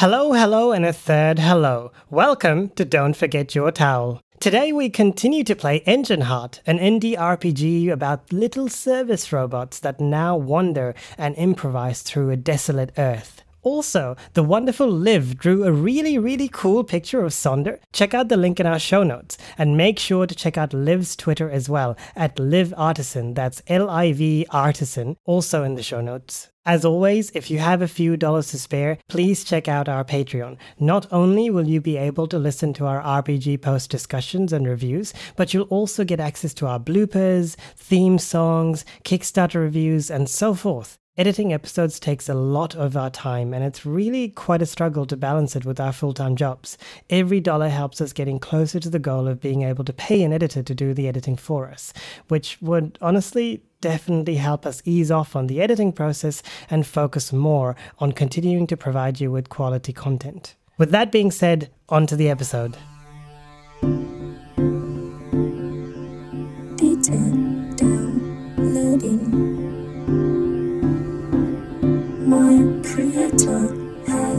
[0.00, 1.92] Hello, hello, and a third hello.
[2.08, 4.22] Welcome to Don't Forget Your Towel.
[4.40, 10.00] Today we continue to play Engine Heart, an indie RPG about little service robots that
[10.00, 13.42] now wander and improvise through a desolate earth.
[13.60, 17.78] Also, the wonderful Liv drew a really, really cool picture of Sonder.
[17.92, 21.14] Check out the link in our show notes and make sure to check out Liv's
[21.14, 23.34] Twitter as well at Liv Artisan.
[23.34, 26.50] That's L I V Artisan, also in the show notes.
[26.70, 30.56] As always, if you have a few dollars to spare, please check out our Patreon.
[30.78, 35.12] Not only will you be able to listen to our RPG post discussions and reviews,
[35.34, 40.99] but you'll also get access to our bloopers, theme songs, Kickstarter reviews, and so forth.
[41.18, 45.16] Editing episodes takes a lot of our time, and it's really quite a struggle to
[45.16, 46.78] balance it with our full time jobs.
[47.10, 50.32] Every dollar helps us getting closer to the goal of being able to pay an
[50.32, 51.92] editor to do the editing for us,
[52.28, 57.74] which would honestly definitely help us ease off on the editing process and focus more
[57.98, 60.54] on continuing to provide you with quality content.
[60.78, 62.76] With that being said, on to the episode.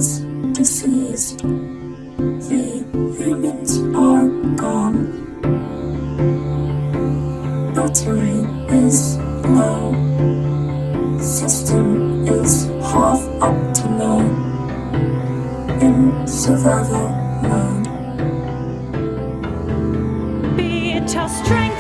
[0.02, 0.22] Has
[0.54, 1.38] deceased.
[1.38, 2.66] The
[3.20, 4.98] humans are gone.
[7.76, 8.40] Battery
[8.84, 9.18] is
[9.58, 9.94] low.
[11.20, 14.22] System is half up to optimal.
[15.86, 17.10] In survival
[17.50, 17.88] mode.
[20.58, 21.71] Be it our strength,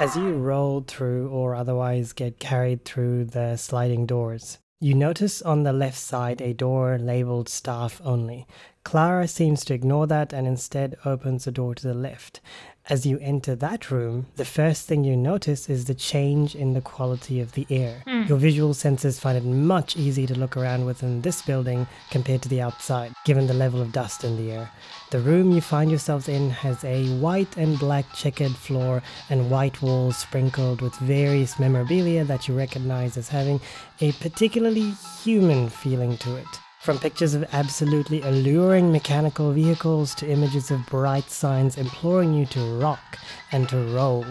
[0.00, 5.62] As you roll through or otherwise get carried through the sliding doors, you notice on
[5.62, 8.46] the left side a door labeled staff only.
[8.82, 12.40] Clara seems to ignore that and instead opens the door to the left.
[12.88, 16.80] As you enter that room, the first thing you notice is the change in the
[16.80, 18.02] quality of the air.
[18.06, 18.22] Hmm.
[18.22, 22.48] Your visual senses find it much easier to look around within this building compared to
[22.48, 24.70] the outside, given the level of dust in the air.
[25.10, 29.82] The room you find yourselves in has a white and black checkered floor and white
[29.82, 33.60] walls sprinkled with various memorabilia that you recognize as having
[34.00, 34.92] a particularly
[35.24, 36.46] human feeling to it.
[36.80, 42.78] From pictures of absolutely alluring mechanical vehicles to images of bright signs imploring you to
[42.78, 43.18] rock
[43.50, 44.24] and to roll,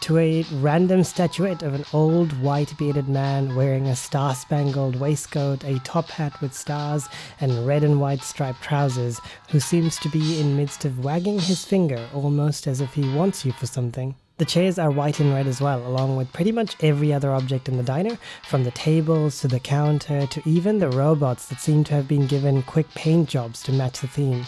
[0.00, 5.62] to a random statuette of an old white bearded man wearing a star spangled waistcoat,
[5.64, 7.08] a top hat with stars,
[7.40, 11.64] and red and white striped trousers, who seems to be in midst of wagging his
[11.64, 14.14] finger almost as if he wants you for something.
[14.36, 17.68] The chairs are white and red as well, along with pretty much every other object
[17.68, 18.18] in the diner,
[18.48, 22.26] from the tables to the counter to even the robots that seem to have been
[22.26, 24.44] given quick paint jobs to match the theme.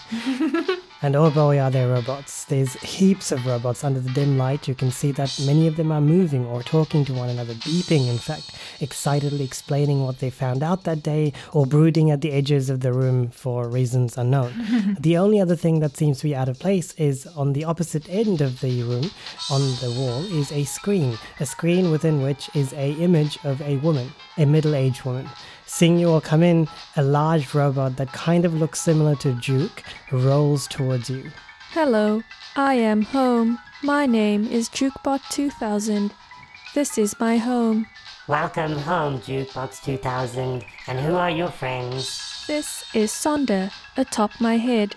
[1.07, 2.47] And oh boy, are there robots.
[2.47, 4.67] There's heaps of robots under the dim light.
[4.67, 8.09] You can see that many of them are moving or talking to one another, beeping,
[8.09, 8.51] in fact,
[8.81, 12.93] excitedly explaining what they found out that day or brooding at the edges of the
[12.93, 14.97] room for reasons unknown.
[15.01, 18.09] the only other thing that seems to be out of place is on the opposite
[18.09, 19.09] end of the room,
[19.49, 21.17] on the wall, is a screen.
[21.39, 25.29] A screen within which is a image of a woman, a middle-aged woman.
[25.77, 29.83] Seeing you all come in, a large robot that kind of looks similar to Juke
[30.11, 31.31] rolls towards you.
[31.73, 32.23] Hello,
[32.57, 33.59] I am home.
[33.83, 36.13] My name is Jukebot2000.
[36.75, 37.87] This is my home.
[38.27, 40.65] Welcome home, Jukebox 2000.
[40.87, 42.47] And who are your friends?
[42.47, 44.97] This is Sonder atop my head.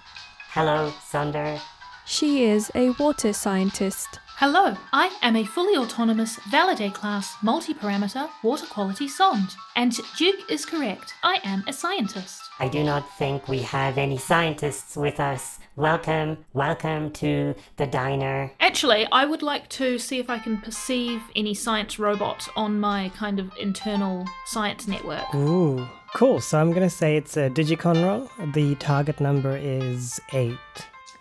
[0.52, 1.60] Hello, Sunder.
[2.06, 4.20] She is a water scientist.
[4.40, 9.54] Hello, I am a fully autonomous Validate class multi-parameter water quality sonde.
[9.76, 11.14] And Duke is correct.
[11.24, 12.44] I am a scientist.
[12.58, 15.60] I do not think we have any scientists with us.
[15.76, 18.54] Welcome, welcome to the diner.
[18.62, 23.10] Actually, I would like to see if I can perceive any science robots on my
[23.10, 25.36] kind of internal science network.
[25.36, 25.86] Ooh,
[26.16, 26.40] cool.
[26.40, 28.30] So I'm gonna say it's a Digicon roll.
[28.54, 30.58] The target number is eight.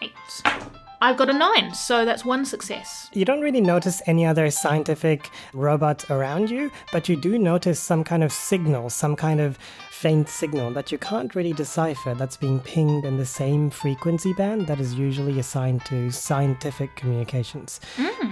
[0.01, 0.13] Eight.
[1.01, 3.09] I've got a nine, so that's one success.
[3.13, 8.03] You don't really notice any other scientific robots around you, but you do notice some
[8.03, 9.59] kind of signal, some kind of
[9.91, 14.67] faint signal that you can't really decipher that's being pinged in the same frequency band
[14.67, 17.81] that is usually assigned to scientific communications.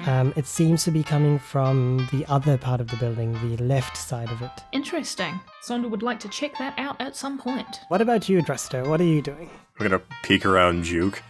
[0.06, 3.96] Um, it seems to be coming from the other part of the building, the left
[3.96, 4.50] side of it.
[4.72, 5.40] Interesting.
[5.64, 7.80] Sonder would like to check that out at some point.
[7.88, 8.86] What about you, Druster?
[8.86, 9.50] What are you doing?
[9.78, 11.22] I'm gonna peek around Juke.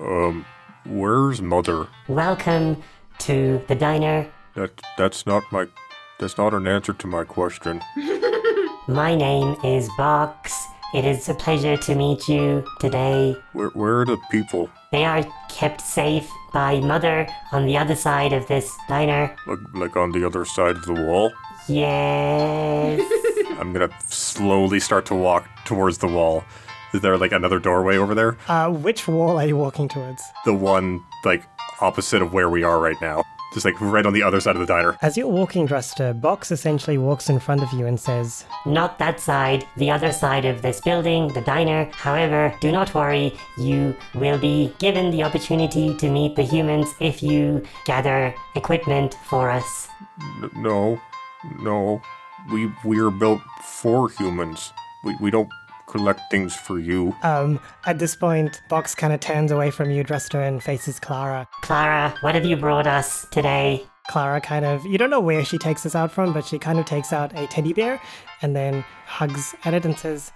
[0.00, 0.46] Um,
[0.88, 1.88] where's Mother?
[2.08, 2.82] Welcome
[3.20, 4.30] to the diner.
[4.54, 5.66] That that's not my
[6.18, 7.82] that's not an answer to my question.
[8.88, 10.56] My name is Box.
[10.94, 13.36] It is a pleasure to meet you today.
[13.52, 14.70] Where, where are the people?
[14.92, 19.34] They are kept safe by Mother on the other side of this diner.
[19.48, 21.32] Like, like on the other side of the wall?
[21.66, 23.02] Yes.
[23.58, 26.44] I'm gonna slowly start to walk towards the wall.
[26.94, 28.36] Is there like another doorway over there?
[28.48, 30.22] Uh, which wall are you walking towards?
[30.44, 31.42] The one like
[31.80, 33.22] opposite of where we are right now.
[33.52, 34.98] Just like right on the other side of the diner.
[35.00, 39.18] As you're walking, Druster, Box essentially walks in front of you and says, Not that
[39.18, 41.88] side, the other side of this building, the diner.
[41.92, 47.22] However, do not worry, you will be given the opportunity to meet the humans if
[47.22, 49.88] you gather equipment for us.
[50.42, 51.00] N- no,
[51.60, 52.02] no.
[52.52, 54.72] We we are built for humans.
[55.02, 55.48] We we don't
[55.96, 57.14] collect things for you.
[57.22, 61.48] um, at this point, Box kind of turns away from you, Druster, and faces Clara.
[61.62, 63.86] Clara, what have you brought us today?
[64.08, 66.78] Clara kind of, you don't know where she takes this out from, but she kind
[66.78, 68.00] of takes out a teddy bear
[68.42, 70.32] and then hugs at it and says,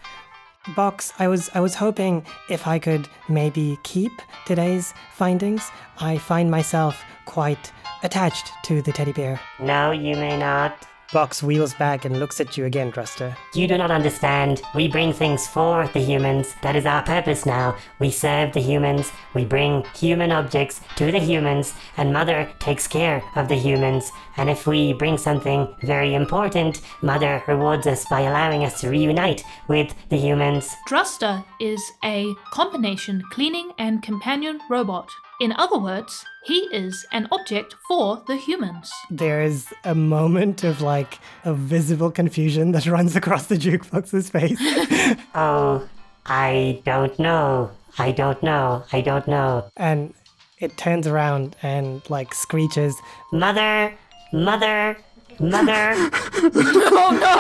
[0.77, 4.13] Box, I was I was hoping if I could maybe keep
[4.45, 5.71] today's findings.
[6.01, 7.73] I find myself quite
[8.03, 9.41] attached to the teddy bear.
[9.59, 10.87] No, you may not.
[11.13, 13.37] Box wheels back and looks at you again, Druster.
[13.53, 14.63] You do not understand.
[14.77, 16.55] We bring things for the humans.
[16.63, 17.77] That is our purpose now.
[17.99, 19.11] We serve the humans.
[19.35, 24.13] We bring human objects to the humans, and Mother takes care of the humans.
[24.37, 29.43] And if we bring something very important, Mother rewards us by allowing us to reunite
[29.67, 30.77] with the humans.
[30.89, 35.11] Druster is a combination cleaning and companion robot.
[35.41, 38.93] In other words, he is an object for the humans.
[39.11, 44.61] There is a moment of like a visible confusion that runs across the jukebox's face.
[45.35, 45.89] Oh,
[46.27, 47.71] I don't know.
[47.99, 48.85] I don't know.
[48.93, 49.65] I don't know.
[49.77, 50.13] and
[50.59, 52.95] it turns around and like screeches,
[53.33, 53.95] Mother,
[54.33, 54.97] Mother,
[55.41, 55.95] Mother.
[56.93, 57.37] Oh no!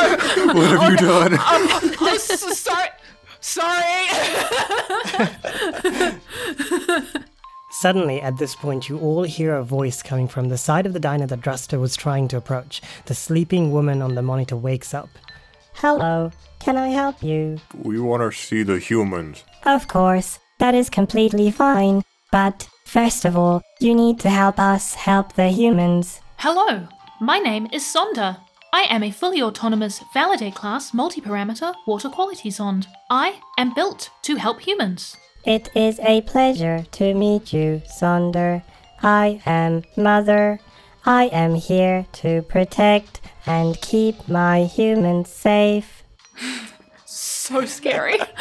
[0.54, 1.38] What have you oh, done?
[1.38, 2.88] Oh, I'm s- sorry.
[3.40, 4.06] Sorry.
[7.80, 11.00] Suddenly, at this point, you all hear a voice coming from the side of the
[11.00, 12.82] diner that Druster was trying to approach.
[13.06, 15.08] The sleeping woman on the monitor wakes up.
[15.72, 17.58] Hello, can I help you?
[17.74, 19.44] we want to see the humans.
[19.64, 22.02] Of course, that is completely fine.
[22.30, 26.20] But first of all, you need to help us help the humans.
[26.36, 26.86] Hello,
[27.18, 28.36] my name is Sonder.
[28.74, 32.88] I am a fully autonomous Validate class multi-parameter water quality sonde.
[33.08, 35.16] I am built to help humans.
[35.44, 38.62] It is a pleasure to meet you, Sonder.
[39.02, 40.60] I am Mother.
[41.06, 46.02] I am here to protect and keep my humans safe.
[47.06, 48.18] so scary.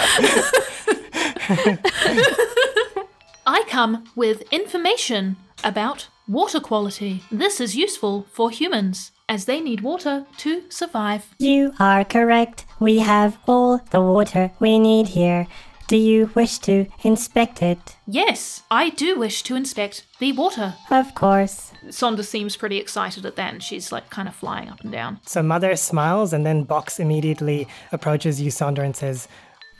[3.48, 7.24] I come with information about water quality.
[7.32, 11.34] This is useful for humans as they need water to survive.
[11.40, 12.66] You are correct.
[12.80, 15.48] We have all the water we need here.
[15.90, 17.98] Do you wish to inspect it?
[18.06, 20.76] Yes, I do wish to inspect the water.
[20.92, 21.72] Of course.
[21.88, 25.20] Sonder seems pretty excited at that and she's like kind of flying up and down.
[25.26, 29.28] So Mother smiles, and then Box immediately approaches you, Sonder, and says,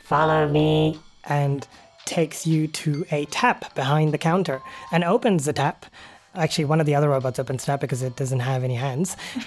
[0.02, 0.98] Follow me.
[1.26, 1.68] and
[2.06, 4.60] takes you to a tap behind the counter
[4.90, 5.86] and opens the tap.
[6.34, 9.16] Actually, one of the other robots opens the tap because it doesn't have any hands.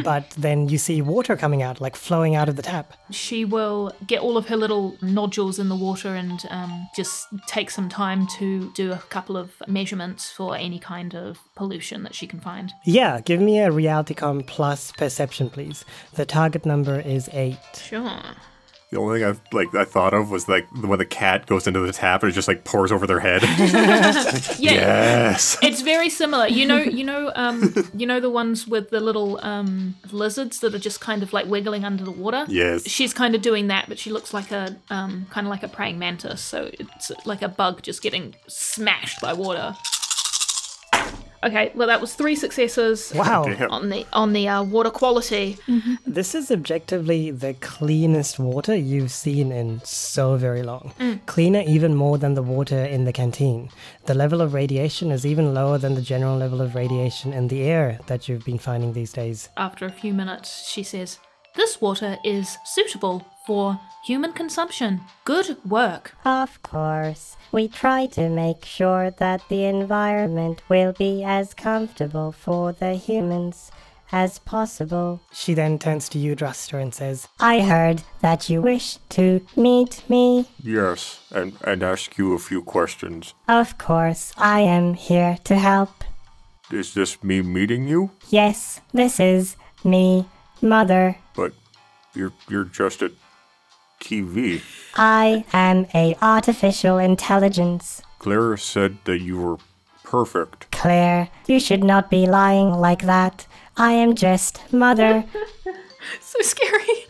[0.04, 2.94] but then you see water coming out, like flowing out of the tap.
[3.10, 7.70] She will get all of her little nodules in the water and um, just take
[7.70, 12.26] some time to do a couple of measurements for any kind of pollution that she
[12.26, 12.72] can find.
[12.84, 15.84] Yeah, give me a Realitycom plus perception, please.
[16.14, 17.58] The target number is eight.
[17.74, 18.20] Sure.
[18.92, 21.80] The only thing I like I thought of was like when the cat goes into
[21.80, 23.42] the tap and it just like pours over their head.
[24.58, 24.72] Yeah.
[24.72, 25.56] yes.
[25.62, 26.46] It's very similar.
[26.46, 30.74] You know, you know, um, you know the ones with the little um, lizards that
[30.74, 32.44] are just kind of like wiggling under the water.
[32.48, 32.86] Yes.
[32.86, 35.68] She's kind of doing that, but she looks like a um, kind of like a
[35.68, 36.42] praying mantis.
[36.42, 39.74] So it's like a bug just getting smashed by water.
[41.44, 43.44] Okay, well that was three successes Wow.
[43.70, 45.58] On the on the uh, water quality.
[46.06, 50.92] This is objectively the cleanest water you've seen in so very long.
[51.26, 53.70] Cleaner even more than the water in the canteen.
[54.06, 57.62] The level of radiation is even lower than the general level of radiation in the
[57.62, 59.48] air that you've been finding these days.
[59.56, 61.18] After a few minutes, she says,
[61.54, 65.00] "This water is suitable for human consumption.
[65.24, 67.36] Good work." Of course.
[67.50, 73.70] We try to make sure that the environment will be as comfortable for the humans
[74.12, 75.20] as possible.
[75.32, 80.02] She then turns to you, Druster, and says, I heard that you wish to meet
[80.08, 80.46] me.
[80.62, 83.34] Yes, and and ask you a few questions.
[83.48, 86.04] Of course, I am here to help.
[86.70, 88.10] Is this me meeting you?
[88.30, 90.26] Yes, this is me,
[90.62, 91.16] Mother.
[91.34, 91.52] But
[92.14, 93.10] You're you're just a
[94.00, 94.62] TV.
[94.96, 98.02] I am a artificial intelligence.
[98.18, 99.56] Clara said that you were
[100.04, 100.70] perfect.
[100.70, 103.46] Claire, you should not be lying like that.
[103.76, 105.24] I am just mother.
[106.20, 107.06] So scary.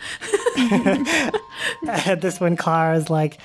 [1.88, 3.38] At this when Clara's like,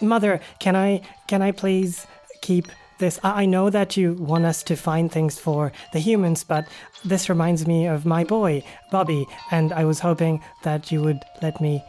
[0.00, 2.06] "Mother, can I can I please
[2.40, 3.18] keep this?
[3.22, 6.66] I, know that you want us to find things for the humans, but
[7.04, 11.60] this reminds me of my boy, Bobby, and I was hoping that you would let
[11.60, 11.84] me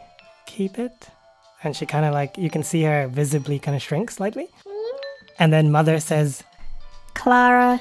[0.46, 1.08] keep it."
[1.62, 4.48] And she kind of like you can see her visibly kind of shrink slightly.
[5.38, 6.42] And then Mother says,
[7.14, 7.80] Clara,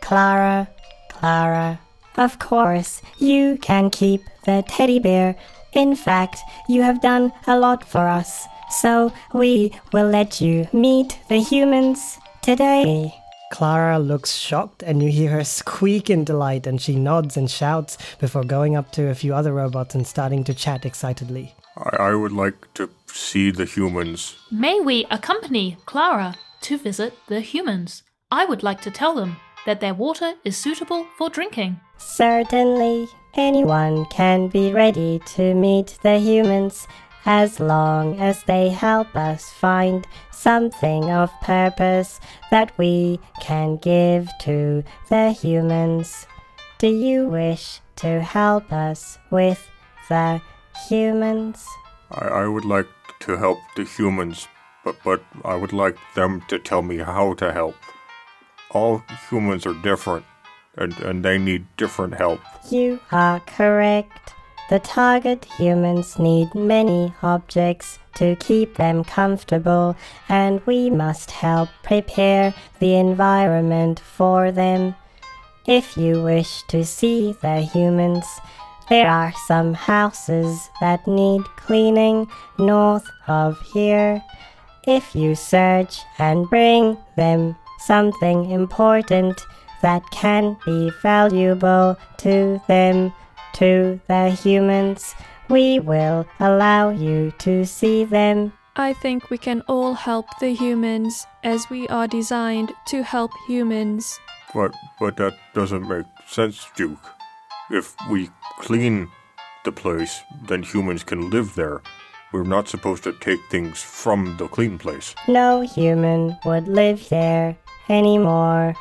[0.00, 0.68] Clara,
[1.08, 1.80] Clara.
[2.16, 5.36] Of course, you can keep the teddy bear.
[5.72, 8.46] In fact, you have done a lot for us.
[8.70, 13.14] So we will let you meet the humans today.
[13.52, 17.98] Clara looks shocked, and you hear her squeak in delight, and she nods and shouts
[18.18, 21.54] before going up to a few other robots and starting to chat excitedly.
[21.76, 24.36] I, I would like to see the humans.
[24.50, 28.02] May we accompany Clara to visit the humans?
[28.30, 31.78] I would like to tell them that their water is suitable for drinking.
[31.98, 36.88] Certainly, anyone can be ready to meet the humans
[37.24, 44.82] as long as they help us find something of purpose that we can give to
[45.08, 46.26] the humans.
[46.78, 49.68] Do you wish to help us with
[50.08, 50.42] the
[50.88, 51.64] humans?
[52.10, 52.88] I, I would like
[53.20, 54.48] to help the humans,
[54.84, 57.76] but but I would like them to tell me how to help.
[58.70, 60.24] All humans are different,
[60.76, 62.40] and, and they need different help.
[62.70, 64.34] You are correct.
[64.72, 69.96] The target humans need many objects to keep them comfortable,
[70.30, 74.94] and we must help prepare the environment for them.
[75.66, 78.24] If you wish to see the humans,
[78.88, 84.24] there are some houses that need cleaning north of here.
[84.86, 89.44] If you search and bring them something important
[89.82, 93.12] that can be valuable to them,
[93.54, 95.14] to the humans,
[95.48, 98.52] we will allow you to see them.
[98.76, 104.18] I think we can all help the humans as we are designed to help humans.
[104.54, 107.04] But but that doesn't make sense, Duke.
[107.70, 108.30] If we
[108.60, 109.10] clean
[109.64, 111.82] the place, then humans can live there.
[112.32, 115.14] We're not supposed to take things from the clean place.
[115.28, 117.56] No human would live there
[117.90, 118.74] anymore.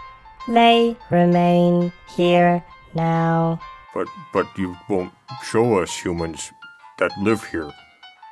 [0.48, 2.64] They remain here
[2.96, 3.60] now.
[3.94, 6.52] But but you won't show us humans
[6.98, 7.72] that live here.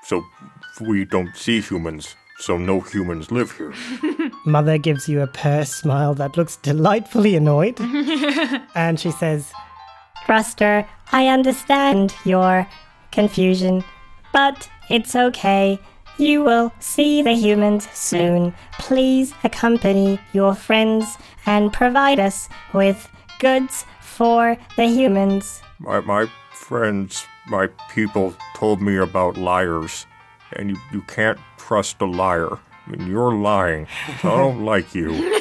[0.04, 0.24] So
[0.80, 3.74] we don't see humans, so no humans live here.
[4.46, 7.80] Mother gives you a purse smile that looks delightfully annoyed,
[8.76, 9.52] and she says,
[10.26, 12.68] Thruster, I understand your
[13.12, 13.84] confusion,
[14.32, 15.80] but it's okay.
[16.18, 18.54] You will see the humans soon.
[18.74, 23.86] Please accompany your friends and provide us with goods
[24.20, 25.62] for the humans.
[25.80, 30.06] My my friends, my people told me about liars,
[30.58, 32.52] and you, you can't trust a liar.
[32.86, 33.88] I mean, you're lying.
[34.24, 35.10] I don't like you.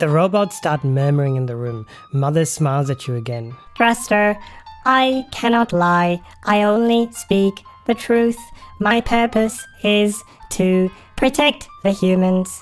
[0.00, 1.86] The robots start murmuring in the room.
[2.12, 3.54] Mother smiles at you again.
[3.76, 4.36] Thruster,
[4.84, 6.20] I cannot lie.
[6.44, 7.54] I only speak
[7.86, 8.40] the truth.
[8.80, 10.22] My purpose is
[10.58, 12.60] to protect the humans.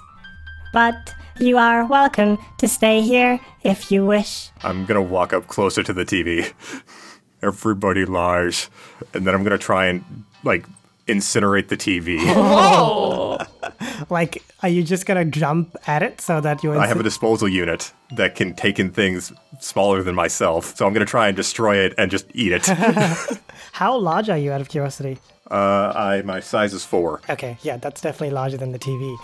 [0.75, 4.51] But you are welcome to stay here if you wish.
[4.63, 6.53] I'm gonna walk up closer to the TV.
[7.43, 8.71] Everybody lies,
[9.13, 10.05] and then I'm gonna try and
[10.45, 10.67] like
[11.07, 12.19] incinerate the TV.
[14.11, 16.75] Like, are you just gonna jump at it so that you?
[16.75, 20.93] I have a disposal unit that can take in things smaller than myself, so I'm
[20.93, 22.67] gonna try and destroy it and just eat it.
[23.73, 25.19] How large are you, out of curiosity?
[25.51, 27.21] uh, I my size is four.
[27.31, 29.17] Okay, yeah, that's definitely larger than the TV.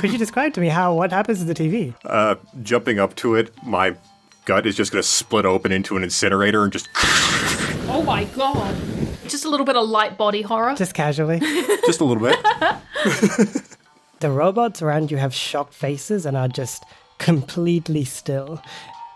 [0.00, 1.94] Could you describe to me how what happens to the TV?
[2.04, 3.96] Uh, jumping up to it, my
[4.44, 6.88] gut is just gonna split open into an incinerator and just
[7.92, 8.74] Oh my god.
[9.30, 10.74] Just a little bit of light body horror.
[10.74, 11.38] Just casually.
[11.86, 12.38] just a little bit.
[14.20, 16.84] The robots around you have shocked faces and are just
[17.16, 18.60] completely still.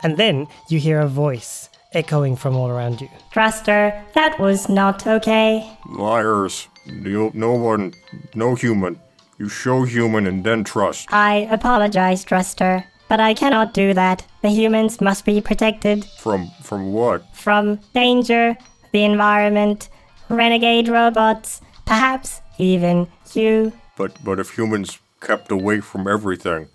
[0.02, 3.10] And then you hear a voice echoing from all around you.
[3.30, 5.68] Thruster, that was not okay.
[5.90, 6.68] Liars.
[6.86, 7.92] No, no one,
[8.34, 8.98] no human.
[9.38, 11.12] You show human and then trust.
[11.12, 14.24] I apologize, Thruster, but I cannot do that.
[14.40, 17.24] The humans must be protected From from what?
[17.36, 18.56] from danger,
[18.92, 19.90] the environment,
[20.28, 23.72] renegade robots, perhaps even you.
[23.96, 26.68] But but if humans kept away from everything,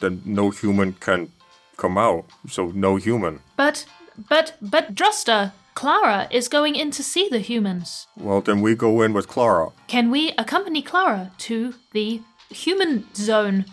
[0.00, 1.32] then no human can
[1.76, 2.24] come out.
[2.48, 3.40] So no human.
[3.56, 3.86] But,
[4.28, 8.06] but, but, Druster, Clara is going in to see the humans.
[8.16, 9.70] Well, then we go in with Clara.
[9.88, 13.66] Can we accompany Clara to the human zone?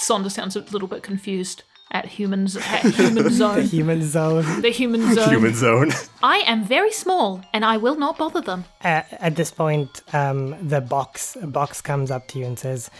[0.00, 3.62] Sonder sounds a little bit confused at humans at human The zone.
[3.64, 4.60] human zone.
[4.62, 5.24] The human zone.
[5.24, 5.90] The human zone.
[6.22, 8.64] I am very small and I will not bother them.
[8.84, 12.90] Uh, at this point, um, the box box comes up to you and says,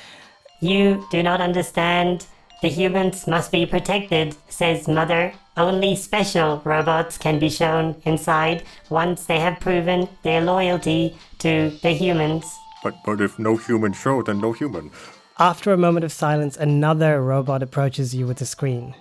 [0.61, 2.27] You do not understand.
[2.61, 5.33] The humans must be protected, says Mother.
[5.57, 11.91] Only special robots can be shown inside once they have proven their loyalty to the
[11.91, 12.45] humans.
[12.83, 14.91] But but if no human show, then no human.
[15.41, 18.97] After a moment of silence, another robot approaches you with a screen.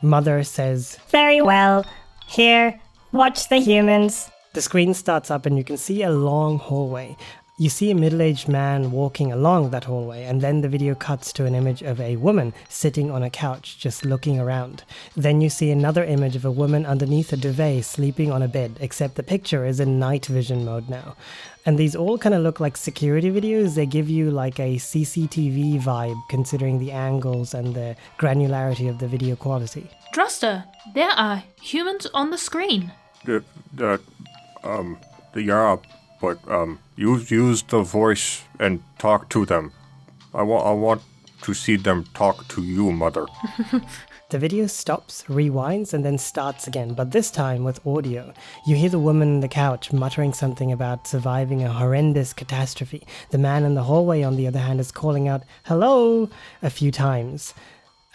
[0.00, 1.84] Mother says, Very well.
[2.26, 2.80] Here,
[3.12, 4.30] watch the humans.
[4.54, 7.14] The screen starts up and you can see a long hallway.
[7.58, 11.32] You see a middle aged man walking along that hallway, and then the video cuts
[11.32, 14.84] to an image of a woman sitting on a couch just looking around.
[15.14, 18.76] Then you see another image of a woman underneath a duvet sleeping on a bed,
[18.80, 21.16] except the picture is in night vision mode now.
[21.66, 23.74] And these all kind of look like security videos.
[23.74, 29.08] They give you like a CCTV vibe considering the angles and the granularity of the
[29.08, 29.90] video quality.
[30.14, 32.92] Druster, there are humans on the screen.
[33.24, 33.42] The
[33.74, 34.00] the
[34.62, 34.98] um
[35.32, 35.76] the yeah,
[36.20, 39.72] but um use use the voice and talk to them.
[40.32, 41.02] I want I want
[41.42, 43.26] to see them talk to you, mother.
[44.28, 48.34] The video stops, rewinds, and then starts again, but this time with audio.
[48.66, 53.06] You hear the woman on the couch muttering something about surviving a horrendous catastrophe.
[53.30, 56.28] The man in the hallway, on the other hand, is calling out, Hello!
[56.60, 57.54] a few times.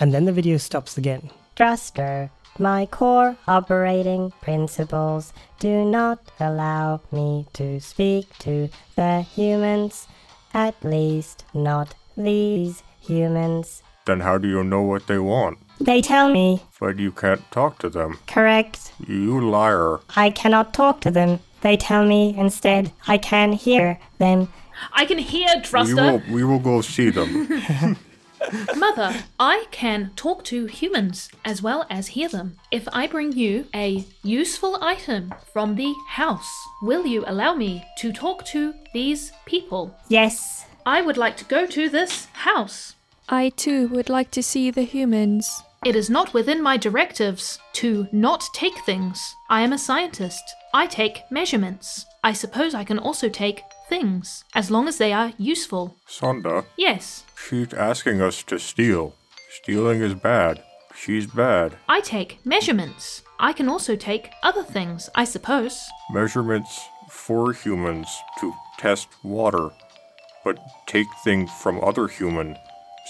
[0.01, 1.29] And then the video stops again.
[1.55, 10.09] Druster, my core operating principles do not allow me to speak to the humans.
[10.53, 13.81] At least, not these humans.
[14.05, 15.59] Then how do you know what they want?
[15.83, 18.19] They tell me, But you can't talk to them.
[18.27, 20.00] correct, You liar.
[20.15, 21.39] I cannot talk to them.
[21.61, 24.47] They tell me instead I can hear them.
[24.93, 27.47] I can hear We will we will go see them.
[28.75, 32.57] Mother, I can talk to humans as well as hear them.
[32.72, 38.11] If I bring you a useful item from the house, will you allow me to
[38.11, 39.96] talk to these people?
[40.09, 42.96] Yes, I would like to go to this house.
[43.29, 45.63] I too would like to see the humans.
[45.83, 49.35] It is not within my directives to not take things.
[49.50, 50.44] I am a scientist.
[50.75, 52.05] I take measurements.
[52.24, 55.98] I suppose I can also take things, as long as they are useful.
[56.07, 59.15] Sonder, Yes, she's asking us to steal.
[59.50, 60.63] Stealing is bad.
[60.96, 61.77] She's bad.
[61.89, 63.24] I take measurements.
[63.39, 65.89] I can also take other things, I suppose.
[66.11, 68.07] Measurements for humans
[68.39, 69.72] to test water,
[70.46, 72.55] but take things from other human.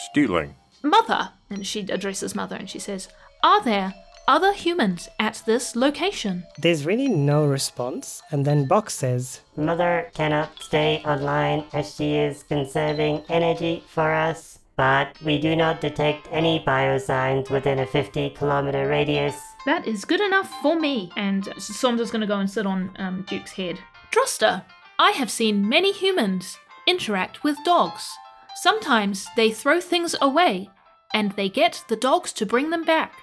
[0.10, 0.56] Stealing.
[0.84, 3.08] Mother, and she addresses Mother and she says,
[3.44, 3.94] Are there
[4.28, 6.46] other humans at this location?
[6.58, 12.44] There's really no response, and then Box says, Mother cannot stay online as she is
[12.44, 18.88] conserving energy for us, but we do not detect any biosigns within a 50 kilometer
[18.88, 19.36] radius.
[19.66, 21.12] That is good enough for me.
[21.16, 23.78] And Sonder's going to go and sit on um, Duke's head.
[24.12, 24.64] Droster,
[24.98, 28.10] I have seen many humans interact with dogs.
[28.56, 30.70] Sometimes they throw things away
[31.14, 33.14] and they get the dogs to bring them back.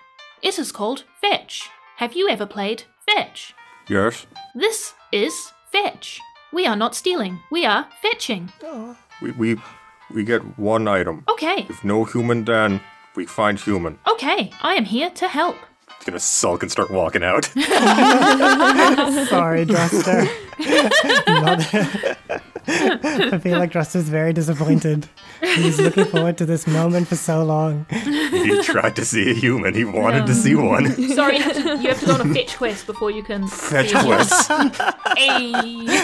[0.42, 1.68] It is called fetch.
[1.96, 3.54] Have you ever played fetch?
[3.88, 4.26] Yes?
[4.54, 6.20] This is fetch.
[6.52, 8.50] We are not stealing, we are fetching.
[9.20, 9.56] We, we,
[10.14, 11.24] we get one item.
[11.28, 12.80] Okay, If no human, then
[13.16, 13.98] we find human.
[14.10, 15.56] okay, I am here to help.
[15.98, 17.44] He's gonna sulk and start walking out.
[19.28, 20.28] Sorry, Druster.
[21.26, 22.28] Not-
[22.70, 25.08] I feel like Druster's very disappointed.
[25.40, 27.86] He's looking forward to this moment for so long.
[27.90, 29.74] he tried to see a human.
[29.74, 30.86] He wanted to see one.
[31.14, 33.46] Sorry, you have to, you have to go on a fetch quest before you can
[33.48, 34.16] Fetch see a human.
[34.18, 34.50] quest.
[35.16, 35.52] Hey.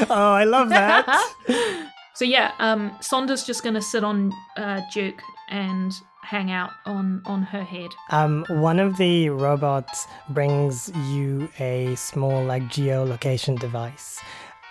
[0.08, 1.90] Oh, I love that.
[2.14, 5.20] So yeah, um, Sonder's just gonna sit on uh, Duke
[5.50, 5.92] and
[6.24, 7.90] hang out on on her head.
[8.10, 14.20] Um, one of the robots brings you a small like geolocation device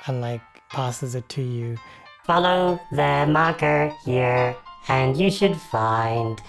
[0.07, 1.77] and like passes it to you.
[2.23, 4.55] Follow the marker here,
[4.87, 6.41] and you should find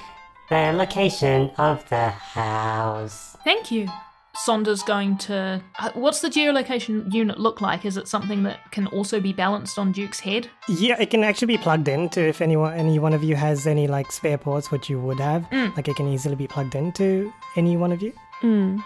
[0.48, 3.36] the location of the house.
[3.44, 3.88] Thank you.
[4.36, 5.62] Sonder's going to.
[5.78, 7.84] Uh, what's the geolocation unit look like?
[7.84, 10.48] Is it something that can also be balanced on Duke's head?
[10.68, 13.86] Yeah, it can actually be plugged into if anyone any one of you has any
[13.86, 15.46] like spare ports, which you would have.
[15.76, 18.12] Like it can easily be plugged into any one of you.
[18.40, 18.78] Hmm.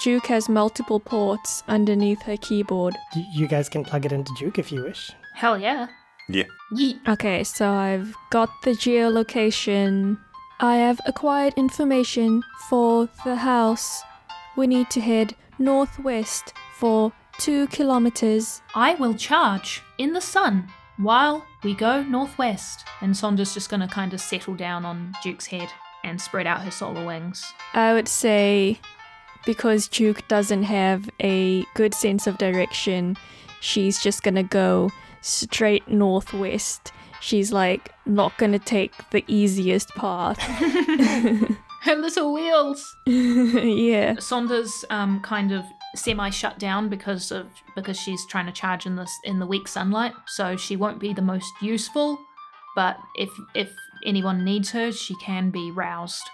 [0.00, 2.94] Duke has multiple ports underneath her keyboard.
[3.16, 5.10] Y- you guys can plug it into Duke if you wish.
[5.34, 5.88] Hell yeah.
[6.28, 6.44] Yeah.
[6.72, 6.98] Yeet.
[7.08, 10.18] Okay, so I've got the geolocation.
[10.60, 14.02] I have acquired information for the house.
[14.58, 18.60] We need to head northwest for two kilometers.
[18.74, 20.66] I will charge in the sun
[20.96, 22.84] while we go northwest.
[23.00, 25.68] And Sonder's just going to kind of settle down on Duke's head
[26.02, 27.54] and spread out her solar wings.
[27.72, 28.80] I would say
[29.46, 33.16] because Duke doesn't have a good sense of direction,
[33.60, 34.90] she's just gonna go
[35.20, 36.90] straight northwest.
[37.20, 40.40] She's like not gonna take the easiest path.
[41.82, 42.96] Her little wheels.
[43.06, 44.18] yeah.
[44.18, 45.64] Sonder's um, kind of
[45.94, 49.68] semi shut down because of because she's trying to charge in this in the weak
[49.68, 52.18] sunlight, so she won't be the most useful.
[52.74, 53.72] But if if
[54.04, 56.28] anyone needs her, she can be roused.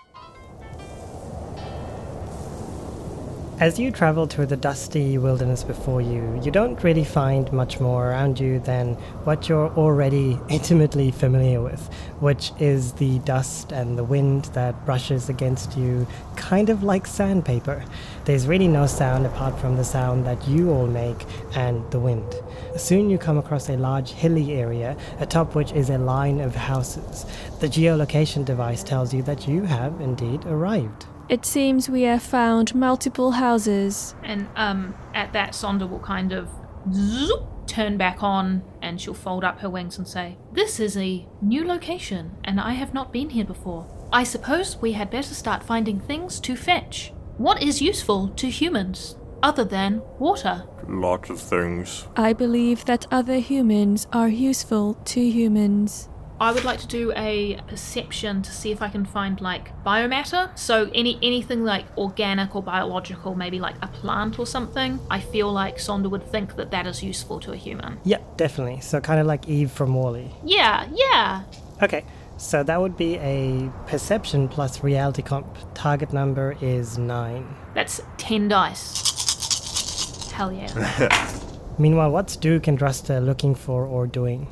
[3.61, 8.11] As you travel through the dusty wilderness before you, you don't really find much more
[8.11, 11.81] around you than what you're already intimately familiar with,
[12.19, 17.85] which is the dust and the wind that brushes against you, kind of like sandpaper.
[18.25, 22.35] There's really no sound apart from the sound that you all make and the wind.
[22.77, 27.25] Soon you come across a large hilly area, atop which is a line of houses.
[27.61, 31.07] The geolocation device tells you that you have indeed arrived.
[31.29, 34.15] It seems we have found multiple houses.
[34.23, 36.49] And um, at that, Sonder will kind of
[36.93, 41.27] zoop, turn back on and she'll fold up her wings and say, This is a
[41.41, 43.87] new location, and I have not been here before.
[44.13, 47.13] I suppose we had better start finding things to fetch.
[47.39, 50.65] What is useful to humans other than water?
[50.87, 52.07] Lots of things.
[52.17, 56.09] I believe that other humans are useful to humans.
[56.41, 60.57] I would like to do a perception to see if I can find like biomatter.
[60.59, 64.99] So any anything like organic or biological, maybe like a plant or something.
[65.11, 67.99] I feel like Sonder would think that that is useful to a human.
[68.05, 68.81] Yeah, definitely.
[68.81, 70.31] So kind of like Eve from WALL-E.
[70.45, 71.45] Yeah, yeah.
[71.83, 72.05] Okay,
[72.37, 75.47] so that would be a perception plus reality comp.
[75.75, 77.47] Target number is nine.
[77.75, 80.31] That's ten dice.
[80.33, 81.41] Hell yeah.
[81.79, 84.49] Meanwhile, what's Duke and Druster looking for or doing?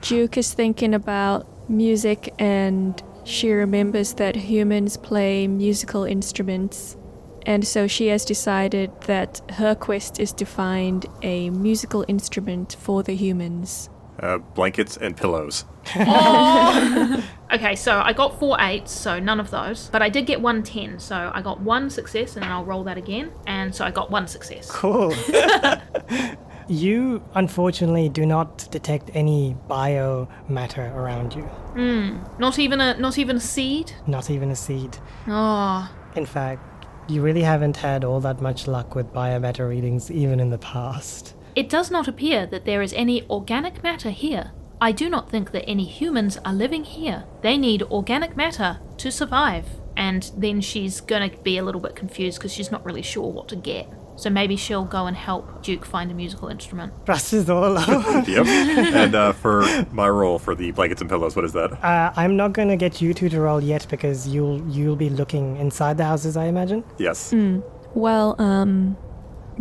[0.00, 6.96] Duke is thinking about music and she remembers that humans play musical instruments.
[7.44, 13.02] And so she has decided that her quest is to find a musical instrument for
[13.02, 13.90] the humans.
[14.20, 15.64] Uh, blankets and pillows.
[17.52, 19.90] Okay, so I got four eights, so none of those.
[19.90, 22.82] But I did get one ten, so I got one success, and then I'll roll
[22.84, 23.30] that again.
[23.46, 24.70] And so I got one success.
[24.70, 25.14] Cool.
[26.68, 31.42] you unfortunately do not detect any biomatter around you.
[31.42, 32.18] Hmm.
[32.38, 33.92] Not even a not even a seed.
[34.06, 34.98] Not even a seed.
[35.28, 36.62] Oh, In fact,
[37.08, 41.34] you really haven't had all that much luck with biomatter readings even in the past.
[41.54, 44.52] It does not appear that there is any organic matter here.
[44.80, 47.24] I do not think that any humans are living here.
[47.42, 49.66] They need organic matter to survive.
[49.96, 53.48] And then she's gonna be a little bit confused because she's not really sure what
[53.48, 53.88] to get.
[54.16, 56.92] So maybe she'll go and help Duke find a musical instrument.
[57.06, 58.24] Russ is all alone.
[58.28, 58.46] Yep.
[58.46, 61.72] and uh, for my role for the blankets and pillows, what is that?
[61.82, 65.56] uh, I'm not gonna get you two to roll yet because you'll you'll be looking
[65.56, 66.84] inside the houses, I imagine.
[66.98, 67.34] Yes.
[67.94, 68.96] Well, um,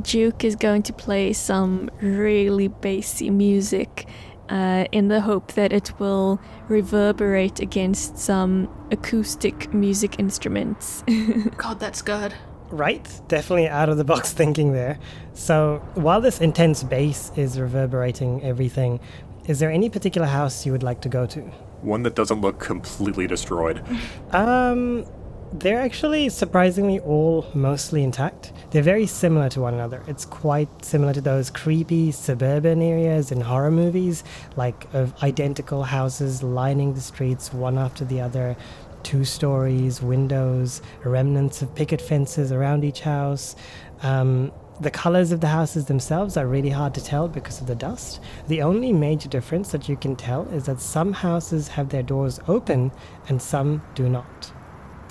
[0.02, 4.08] Duke is going to play some really bassy music
[4.50, 11.04] uh, in the hope that it will reverberate against some acoustic music instruments.
[11.58, 12.34] God, that's good.
[12.72, 14.98] Right, definitely out of the box thinking there.
[15.34, 19.00] So, while this intense bass is reverberating everything,
[19.48, 21.42] is there any particular house you would like to go to?
[21.82, 23.84] One that doesn't look completely destroyed.
[24.32, 25.06] Um,
[25.54, 28.54] they're actually surprisingly all mostly intact.
[28.72, 30.02] They're very similar to one another.
[30.08, 34.24] It's quite similar to those creepy suburban areas in horror movies,
[34.56, 38.56] like of identical houses lining the streets one after the other,
[39.04, 43.56] two stories, windows, remnants of picket fences around each house.
[44.04, 47.76] Um, the colors of the houses themselves are really hard to tell because of the
[47.76, 48.20] dust.
[48.48, 52.40] The only major difference that you can tell is that some houses have their doors
[52.48, 52.92] open
[53.30, 54.52] and some do not.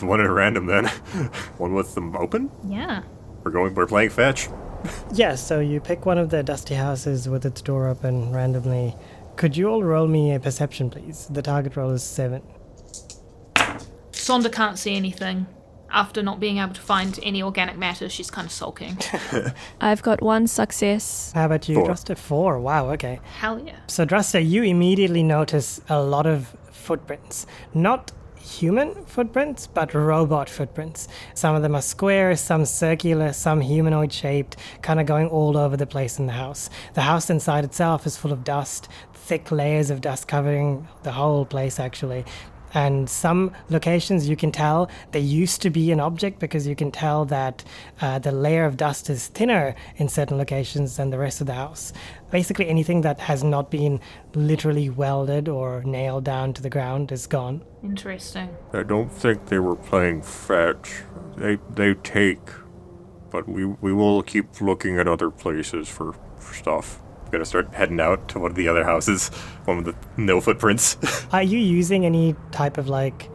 [0.00, 0.86] One at random then.
[1.58, 2.50] One with them open.
[2.66, 3.02] Yeah.
[3.44, 3.74] We're going.
[3.74, 4.48] We're playing fetch.
[5.12, 8.96] Yeah, so you pick one of the dusty houses with its door open randomly.
[9.36, 11.26] Could you all roll me a perception, please?
[11.28, 12.42] The target roll is seven.
[14.30, 15.48] Sonder can't see anything.
[15.90, 18.96] After not being able to find any organic matter, she's kind of sulking.
[19.80, 21.32] I've got one success.
[21.34, 21.88] How about you, Four.
[21.88, 22.16] Druster?
[22.16, 22.60] Four.
[22.60, 23.18] Wow, okay.
[23.40, 23.80] Hell yeah.
[23.88, 27.44] So, Druster, you immediately notice a lot of footprints.
[27.74, 31.08] Not human footprints, but robot footprints.
[31.34, 35.76] Some of them are square, some circular, some humanoid shaped, kind of going all over
[35.76, 36.70] the place in the house.
[36.94, 41.44] The house inside itself is full of dust, thick layers of dust covering the whole
[41.44, 42.24] place, actually.
[42.74, 46.90] And some locations you can tell they used to be an object because you can
[46.90, 47.64] tell that
[48.00, 51.54] uh, the layer of dust is thinner in certain locations than the rest of the
[51.54, 51.92] house.
[52.30, 54.00] Basically, anything that has not been
[54.34, 57.62] literally welded or nailed down to the ground is gone.
[57.82, 58.56] Interesting.
[58.72, 61.02] I don't think they were playing fetch.
[61.36, 62.50] They they take,
[63.30, 67.00] but we we will keep looking at other places for, for stuff.
[67.30, 69.28] Gonna start heading out to one of the other houses,
[69.64, 70.96] one with the no footprints.
[71.32, 73.30] Are you using any type of like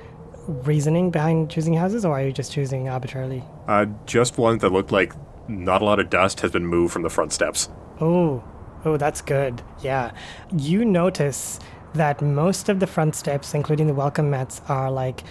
[0.47, 3.43] reasoning behind choosing houses, or are you just choosing arbitrarily?
[3.67, 5.13] uh, just one that looked like
[5.47, 7.69] not a lot of dust has been moved from the front steps.
[7.99, 8.43] Oh,
[8.83, 9.61] oh, that's good.
[9.81, 10.11] Yeah.
[10.55, 11.59] You notice
[11.93, 15.23] that most of the front steps, including the welcome mats, are like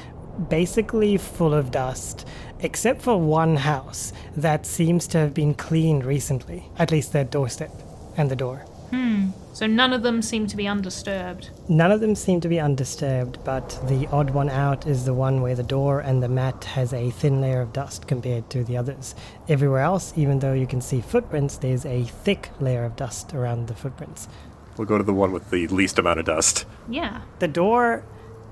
[0.48, 2.26] basically full of dust,
[2.60, 7.70] except for one house that seems to have been cleaned recently, at least their doorstep
[8.16, 8.64] and the door.
[8.90, 9.30] Hmm.
[9.52, 11.50] So none of them seem to be undisturbed.
[11.68, 15.42] None of them seem to be undisturbed, but the odd one out is the one
[15.42, 18.76] where the door and the mat has a thin layer of dust compared to the
[18.76, 19.14] others.
[19.48, 23.68] Everywhere else, even though you can see footprints, there's a thick layer of dust around
[23.68, 24.28] the footprints.
[24.76, 26.64] We'll go to the one with the least amount of dust.
[26.88, 27.22] Yeah.
[27.38, 28.04] The door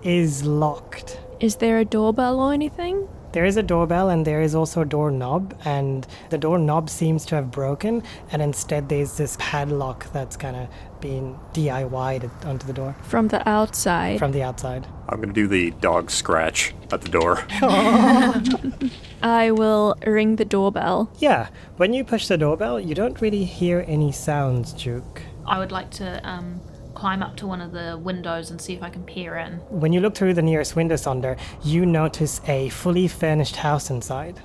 [0.04, 1.20] is locked.
[1.40, 3.08] Is there a doorbell or anything?
[3.32, 7.34] There is a doorbell and there is also a doorknob, and the doorknob seems to
[7.36, 10.68] have broken, and instead there's this padlock that's kind of
[11.00, 14.18] been DIY'd onto the door From the outside.
[14.18, 14.86] from the outside.
[15.08, 17.44] I'm gonna do the dog scratch at the door.
[19.22, 21.10] I will ring the doorbell.
[21.18, 25.22] Yeah, when you push the doorbell, you don't really hear any sounds, Duke.
[25.46, 26.60] I would like to um,
[27.02, 29.54] climb up to one of the windows and see if I can peer in.
[29.70, 34.40] When you look through the nearest window sonder, you notice a fully furnished house inside.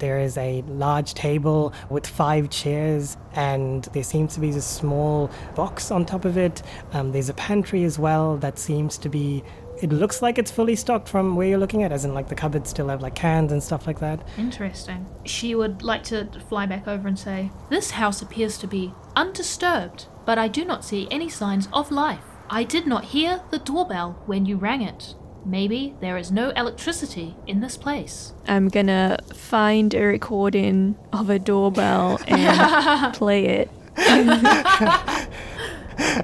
[0.00, 5.30] There is a large table with five chairs, and there seems to be a small
[5.54, 6.62] box on top of it.
[6.92, 9.42] Um, there's a pantry as well that seems to be.
[9.80, 12.34] It looks like it's fully stocked from where you're looking at, as in like the
[12.34, 14.20] cupboards still have like cans and stuff like that.
[14.36, 15.06] Interesting.
[15.24, 20.08] She would like to fly back over and say, This house appears to be undisturbed,
[20.24, 22.20] but I do not see any signs of life.
[22.50, 25.14] I did not hear the doorbell when you rang it.
[25.46, 28.32] Maybe there is no electricity in this place.
[28.48, 33.70] I'm gonna find a recording of a doorbell and play it.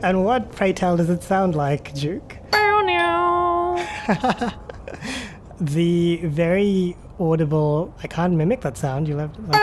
[0.02, 2.36] And what, pray tell, does it sound like, Duke?
[5.60, 7.94] The very audible.
[8.02, 9.06] I can't mimic that sound.
[9.06, 9.42] You'll have to.
[9.42, 9.60] Like,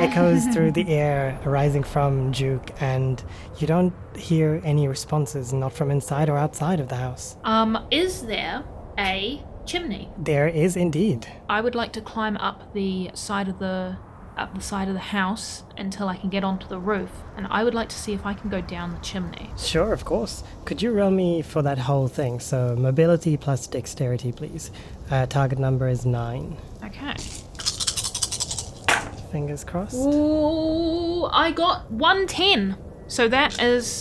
[0.00, 3.22] echoes through the air arising from Juke, and
[3.58, 7.36] you don't hear any responses, not from inside or outside of the house.
[7.44, 8.64] Um, is there
[8.98, 10.10] a chimney?
[10.18, 11.26] There is indeed.
[11.48, 13.96] I would like to climb up the side of the
[14.36, 17.62] up the side of the house until I can get onto the roof, and I
[17.62, 19.50] would like to see if I can go down the chimney.
[19.56, 20.42] Sure, of course.
[20.64, 22.40] Could you roll me for that whole thing?
[22.40, 24.72] So, mobility plus dexterity, please.
[25.08, 26.56] Uh, target number is nine.
[26.84, 27.14] Okay.
[29.34, 29.96] Fingers crossed.
[29.96, 32.76] Ooh, I got 110.
[33.08, 34.00] So that is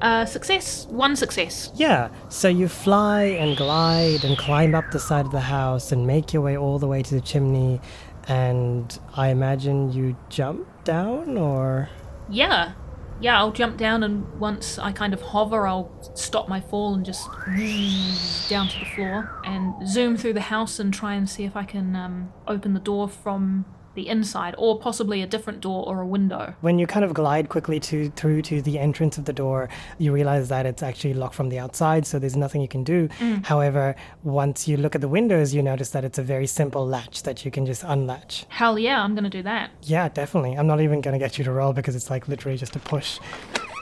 [0.00, 0.86] a success.
[0.86, 1.70] One success.
[1.74, 6.06] Yeah, so you fly and glide and climb up the side of the house and
[6.06, 7.82] make your way all the way to the chimney,
[8.28, 11.90] and I imagine you jump down or.
[12.30, 12.72] Yeah.
[13.20, 17.04] Yeah, I'll jump down and once I kind of hover, I'll stop my fall and
[17.04, 17.28] just
[18.48, 21.64] down to the floor and zoom through the house and try and see if I
[21.64, 26.06] can um, open the door from the inside or possibly a different door or a
[26.06, 26.54] window.
[26.60, 30.12] When you kind of glide quickly to through to the entrance of the door, you
[30.12, 33.08] realize that it's actually locked from the outside, so there's nothing you can do.
[33.18, 33.44] Mm.
[33.44, 37.22] However, once you look at the windows, you notice that it's a very simple latch
[37.22, 38.46] that you can just unlatch.
[38.48, 39.70] Hell yeah, I'm going to do that.
[39.82, 40.54] Yeah, definitely.
[40.54, 42.78] I'm not even going to get you to roll because it's like literally just a
[42.78, 43.18] push.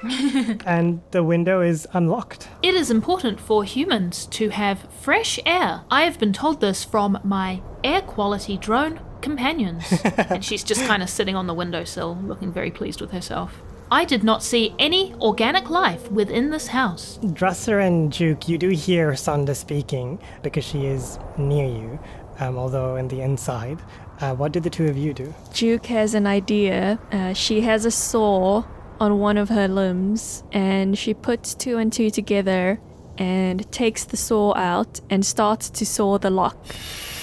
[0.67, 2.49] and the window is unlocked.
[2.63, 5.83] It is important for humans to have fresh air.
[5.91, 10.01] I have been told this from my air quality drone companions.
[10.05, 13.61] and she's just kind of sitting on the windowsill, looking very pleased with herself.
[13.93, 17.19] I did not see any organic life within this house.
[17.23, 21.99] Drusser and Juke, you do hear Sonder speaking because she is near you,
[22.39, 23.81] um, although in the inside.
[24.21, 25.35] Uh, what did the two of you do?
[25.53, 27.01] Juke has an idea.
[27.11, 28.63] Uh, she has a saw
[29.01, 32.79] on one of her limbs, and she puts two and two together
[33.19, 36.57] and takes the saw out and starts to saw the lock.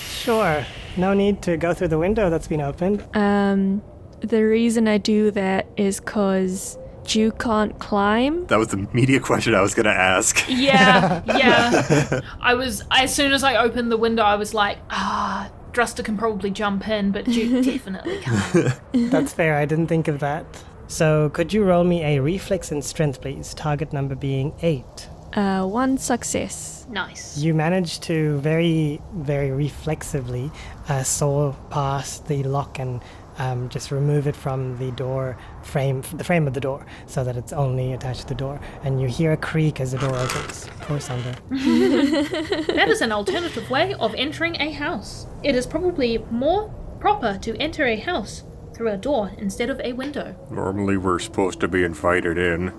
[0.10, 0.66] Sure.
[0.98, 3.06] No need to go through the window that's been opened.
[3.16, 3.82] Um,
[4.22, 8.46] the reason I do that is because Duke can't climb.
[8.48, 10.44] That was the media question I was gonna ask.
[10.48, 12.22] Yeah, yeah.
[12.42, 16.18] I was, as soon as I opened the window, I was like, ah, Druster can
[16.18, 18.80] probably jump in, but Duke definitely can't.
[19.12, 19.56] That's fair.
[19.58, 20.46] I didn't think of that.
[20.90, 23.54] So, could you roll me a reflex and strength, please?
[23.54, 25.10] Target number being eight.
[25.38, 26.88] Uh, one success.
[26.90, 27.38] Nice.
[27.38, 30.50] You manage to very, very reflexively
[30.90, 33.04] uh, saw past the lock and
[33.38, 37.38] um, just remove it from the door frame, the frame of the door, so that
[37.38, 38.60] it's only attached to the door.
[38.82, 40.72] And you hear a creak as the door opens.
[40.82, 41.36] Poor Sander.
[41.52, 45.28] That is an alternative way of entering a house.
[45.44, 46.70] It is probably more
[47.00, 48.42] proper to enter a house
[48.74, 50.36] through a door instead of a window.
[50.50, 52.74] Normally we're supposed to be invited in,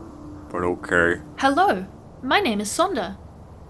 [0.51, 1.21] but okay.
[1.39, 1.87] Hello,
[2.23, 3.17] my name is Sonder.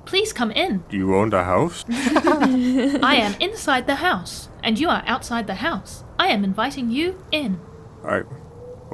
[0.04, 0.84] Please come in.
[0.88, 1.84] Do you own the house?
[1.90, 6.04] I am inside the house, and you are outside the house.
[6.18, 7.60] I am inviting you in.
[8.04, 8.22] I.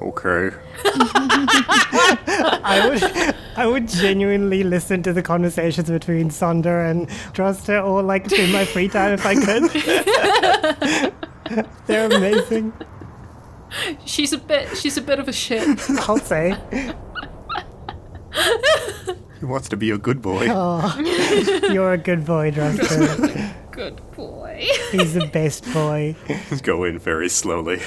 [0.03, 0.51] Okay.
[2.67, 8.33] I would, I would genuinely listen to the conversations between Sonder and Druster, or like
[8.33, 9.71] in my free time if I could.
[11.87, 12.73] They're amazing.
[14.05, 14.77] She's a bit.
[14.77, 15.63] She's a bit of a shit.
[16.09, 16.57] I'll say.
[19.45, 20.47] He wants to be a good boy.
[20.49, 23.53] Oh, you're a good boy, Druster.
[23.73, 24.67] Good boy.
[24.91, 26.17] He's the best boy.
[26.63, 27.83] Go in very slowly.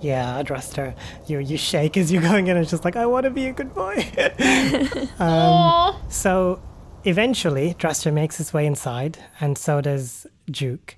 [0.00, 2.56] Yeah, Druster, you you shake as you're going in.
[2.56, 4.06] It's just like I want to be a good boy.
[5.18, 6.62] um, so,
[7.04, 10.96] eventually, Druster makes his way inside, and so does Juke.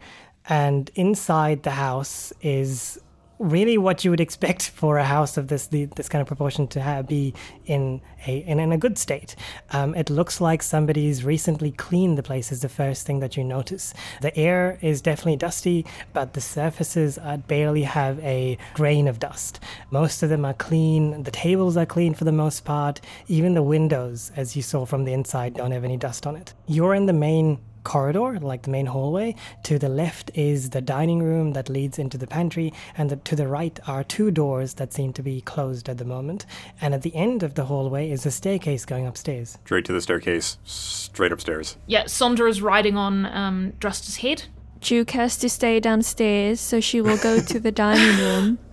[0.49, 3.01] And inside the house is
[3.43, 6.67] really what you would expect for a house of this the, this kind of proportion
[6.69, 7.35] to have, be
[7.67, 9.37] in a in, in a good state.
[9.71, 12.53] Um, it looks like somebody's recently cleaned the place.
[12.53, 13.95] Is the first thing that you notice.
[14.21, 19.61] The air is definitely dusty, but the surfaces uh, barely have a grain of dust.
[19.91, 21.23] Most of them are clean.
[21.23, 23.01] The tables are clean for the most part.
[23.29, 26.55] Even the windows, as you saw from the inside, don't have any dust on it.
[26.67, 29.35] You're in the main corridor, like the main hallway.
[29.65, 33.37] To the left is the dining room that leads into the pantry, and the, to
[33.37, 36.47] the right are two doors that seem to be closed at the moment.
[36.81, 39.59] And at the end of the hallway is a staircase going upstairs.
[39.65, 41.77] Straight to the staircase, straight upstairs.
[41.87, 44.45] Yeah, Sonder is riding on um, Druster's head.
[44.81, 48.59] Juke has to stay downstairs, so she will go to the dining room.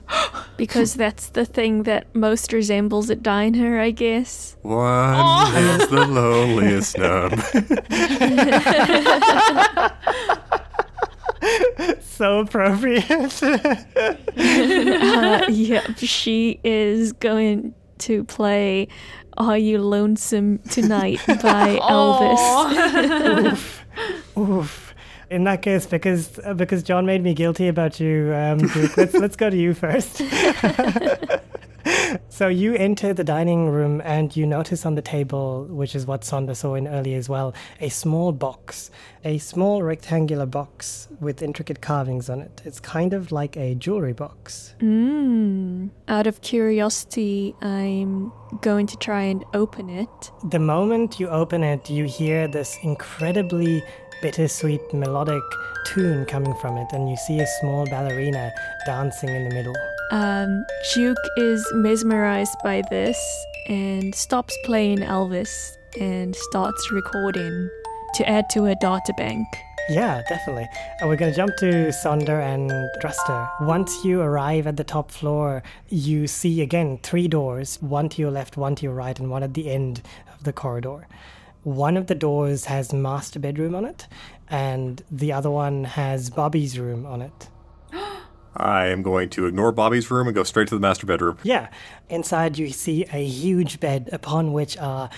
[0.57, 4.57] Because that's the thing that most resembles a diner, I guess.
[4.61, 7.39] One is the loneliest nub.
[12.01, 13.41] So appropriate.
[13.41, 13.75] Uh,
[15.49, 18.89] yep, she is going to play
[19.37, 23.57] Are You Lonesome Tonight by Elvis.
[24.37, 24.88] Oof.
[25.29, 29.13] In that case, because uh, because John made me guilty about you, um, Duke, let's
[29.13, 30.21] let's go to you first.
[32.29, 36.21] so you enter the dining room and you notice on the table, which is what
[36.21, 38.91] Sonder saw in earlier as well, a small box,
[39.23, 42.61] a small rectangular box with intricate carvings on it.
[42.65, 44.75] It's kind of like a jewelry box.
[44.79, 45.89] Mm.
[46.07, 50.31] Out of curiosity, I'm going to try and open it.
[50.43, 53.83] The moment you open it, you hear this incredibly
[54.21, 55.43] bittersweet melodic
[55.85, 58.51] tune coming from it, and you see a small ballerina
[58.85, 59.75] dancing in the middle.
[60.11, 63.17] Um, Juke is mesmerized by this
[63.67, 67.69] and stops playing Elvis and starts recording
[68.15, 69.45] to add to her data bank.
[69.89, 70.67] Yeah, definitely.
[71.01, 72.69] Uh, we're going to jump to Sonder and
[73.01, 73.49] Druster.
[73.61, 78.29] Once you arrive at the top floor, you see again three doors one to your
[78.29, 80.03] left, one to your right, and one at the end
[80.37, 81.07] of the corridor.
[81.63, 84.07] One of the doors has master bedroom on it,
[84.49, 87.49] and the other one has Bobby's room on it.
[88.55, 91.37] I am going to ignore Bobby's room and go straight to the master bedroom.
[91.43, 91.69] Yeah,
[92.09, 95.09] inside you see a huge bed upon which are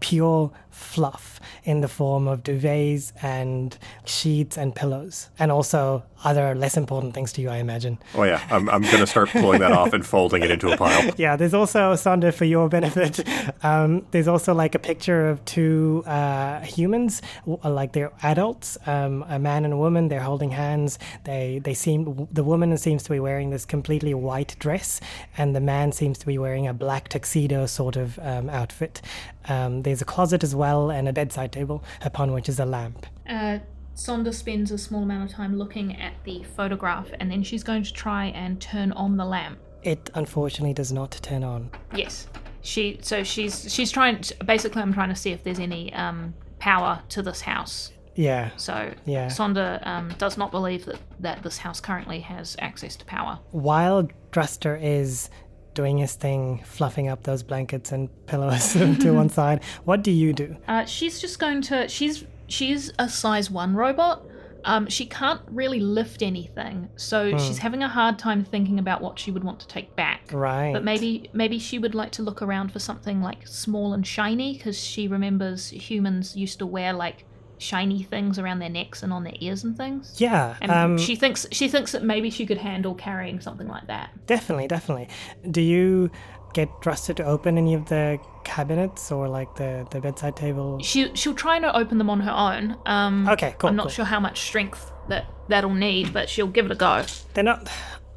[0.00, 6.76] pure fluff in the form of duvets and sheets and pillows, and also other less
[6.76, 7.98] important things to you, I imagine.
[8.14, 10.76] Oh yeah, I'm, I'm going to start pulling that off and folding it into a
[10.76, 11.12] pile.
[11.16, 13.26] Yeah, there's also Sonder, for your benefit.
[13.62, 19.24] Um, there's also like a picture of two uh, humans, uh, like they're adults, um,
[19.28, 20.08] a man and a woman.
[20.08, 20.98] They're holding hands.
[21.24, 25.00] They they seem the woman seems to be wearing this completely white dress,
[25.38, 29.00] and the man seems to be wearing a black tuxedo sort of um, outfit.
[29.48, 33.06] Um, there's a closet as well and a bedside table upon which is a lamp.
[33.28, 33.58] Uh,
[33.94, 37.82] Sonder spends a small amount of time looking at the photograph, and then she's going
[37.84, 39.58] to try and turn on the lamp.
[39.82, 41.70] It unfortunately does not turn on.
[41.94, 42.26] Yes,
[42.62, 42.98] she.
[43.02, 44.20] So she's she's trying.
[44.20, 47.92] To, basically, I'm trying to see if there's any um, power to this house.
[48.16, 48.50] Yeah.
[48.56, 49.26] So Yeah.
[49.26, 53.38] Sonder um, does not believe that that this house currently has access to power.
[53.50, 55.30] While Druster is
[55.74, 60.32] doing his thing, fluffing up those blankets and pillows to one side, what do you
[60.32, 60.56] do?
[60.68, 61.88] Uh, she's just going to.
[61.88, 64.22] She's she's a size one robot,
[64.64, 69.18] Um, she can't really lift anything, so she's having a hard time thinking about what
[69.18, 70.30] she would want to take back.
[70.32, 70.72] Right.
[70.72, 74.54] But maybe maybe she would like to look around for something like small and shiny
[74.54, 77.24] because she remembers humans used to wear like
[77.58, 80.14] shiny things around their necks and on their ears and things.
[80.18, 80.56] Yeah.
[80.60, 84.10] And um, she thinks she thinks that maybe she could handle carrying something like that.
[84.26, 85.08] Definitely, definitely.
[85.50, 86.10] Do you
[86.52, 90.78] get Druster to open any of the cabinets or like the, the bedside table?
[90.80, 92.76] She she'll try to open them on her own.
[92.86, 93.90] Um, Okay, cool, I'm not cool.
[93.90, 97.04] sure how much strength that that'll need, but she'll give it a go.
[97.34, 97.68] They're not.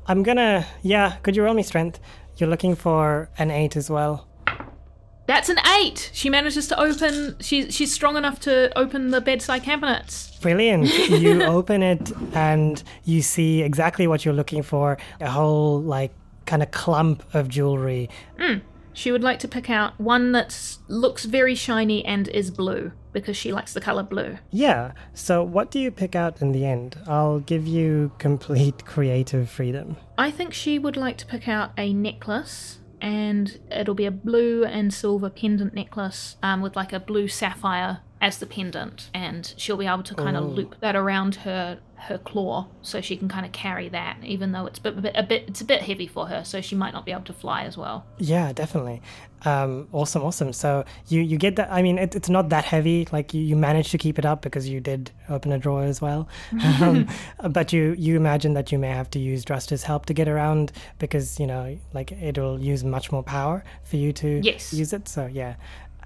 [0.06, 0.66] I'm gonna.
[0.84, 2.00] Yeah, could you roll me strength?
[2.38, 4.27] You're looking for an eight as well.
[5.28, 6.10] That's an eight.
[6.14, 7.36] She manages to open.
[7.42, 10.36] She's she's strong enough to open the bedside cabinets.
[10.40, 10.86] Brilliant.
[11.10, 16.12] you open it and you see exactly what you're looking for a whole, like,
[16.46, 18.10] kind of clump of jewelry.
[18.40, 18.60] Hmm.
[18.94, 23.38] She would like to pick out one that looks very shiny and is blue because
[23.38, 24.40] she likes the color blue.
[24.50, 26.98] Yeah, so what do you pick out in the end?
[27.06, 29.98] I'll give you complete creative freedom.
[30.18, 34.64] I think she would like to pick out a necklace, and it'll be a blue
[34.64, 39.78] and silver pendant necklace um, with like a blue sapphire as the pendant, and she'll
[39.78, 43.44] be able to kind of loop that around her her claw so she can kind
[43.44, 46.28] of carry that, even though it's a bit, a bit it's a bit heavy for
[46.28, 48.06] her, so she might not be able to fly as well.
[48.20, 49.02] Yeah, definitely.
[49.46, 50.52] Um, awesome, awesome.
[50.54, 51.72] So you you get that.
[51.72, 53.08] I mean, it, it's not that heavy.
[53.12, 56.02] Like you, you managed to keep it up because you did open a drawer as
[56.02, 56.28] well.
[56.82, 57.08] um,
[57.50, 60.72] but you you imagine that you may have to use Druster's help to get around
[60.98, 64.74] because you know like it'll use much more power for you to Yes.
[64.74, 65.08] use it.
[65.08, 65.56] So yeah.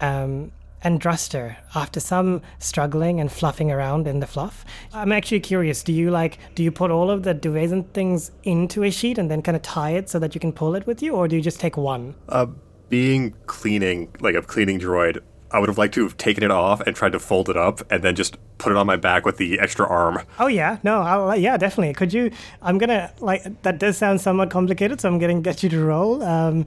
[0.01, 0.51] Um,
[0.83, 5.83] and Druster, after some struggling and fluffing around in the fluff, I'm actually curious.
[5.83, 9.17] Do you like do you put all of the duvets and things into a sheet
[9.17, 11.27] and then kind of tie it so that you can pull it with you, or
[11.27, 12.15] do you just take one?
[12.29, 12.47] Uh,
[12.89, 15.21] being cleaning, like a cleaning droid,
[15.51, 17.81] I would have liked to have taken it off and tried to fold it up
[17.91, 20.21] and then just put it on my back with the extra arm.
[20.39, 21.93] Oh yeah, no, I'll, yeah, definitely.
[21.93, 22.31] Could you?
[22.61, 23.79] I'm gonna like that.
[23.79, 26.23] Does sound somewhat complicated, so I'm gonna get you to roll.
[26.23, 26.65] Um,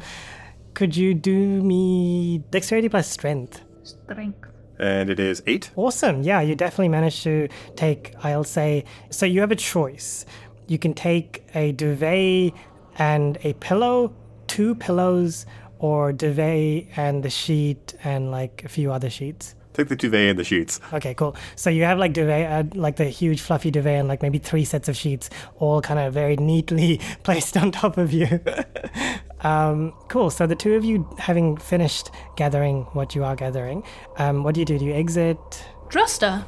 [0.75, 3.63] could you do me dexterity plus strength?
[3.85, 4.49] Strength.
[4.79, 5.71] And it is eight.
[5.77, 6.23] Awesome.
[6.23, 8.15] Yeah, you definitely managed to take.
[8.25, 8.85] I'll say.
[9.11, 10.27] So you have a choice.
[10.67, 12.53] You can take a duvet
[12.99, 14.15] and a pillow,
[14.47, 15.47] two pillows,
[15.79, 19.55] or duvet and the sheet and like a few other sheets.
[19.75, 20.81] Take the duvet and the sheets.
[20.93, 21.37] Okay, cool.
[21.57, 24.65] So you have like duvet, uh, like the huge fluffy duvet, and like maybe three
[24.65, 28.41] sets of sheets, all kind of very neatly placed on top of you.
[29.45, 30.31] um, cool.
[30.31, 33.85] So the two of you, having finished gathering what you are gathering,
[34.17, 34.79] um, what do you do?
[34.79, 35.39] Do you exit?
[35.89, 36.45] Druster,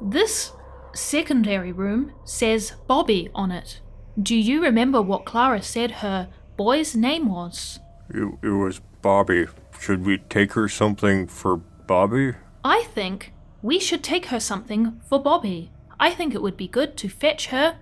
[0.00, 0.52] this
[0.94, 3.80] secondary room says Bobby on it.
[4.20, 7.78] Do you remember what Clara said her boy's name was?
[8.10, 9.46] It, it was Bobby.
[9.78, 12.32] Should we take her something for Bobby?
[12.64, 13.32] I think
[13.62, 15.72] we should take her something for Bobby.
[15.98, 17.78] I think it would be good to fetch her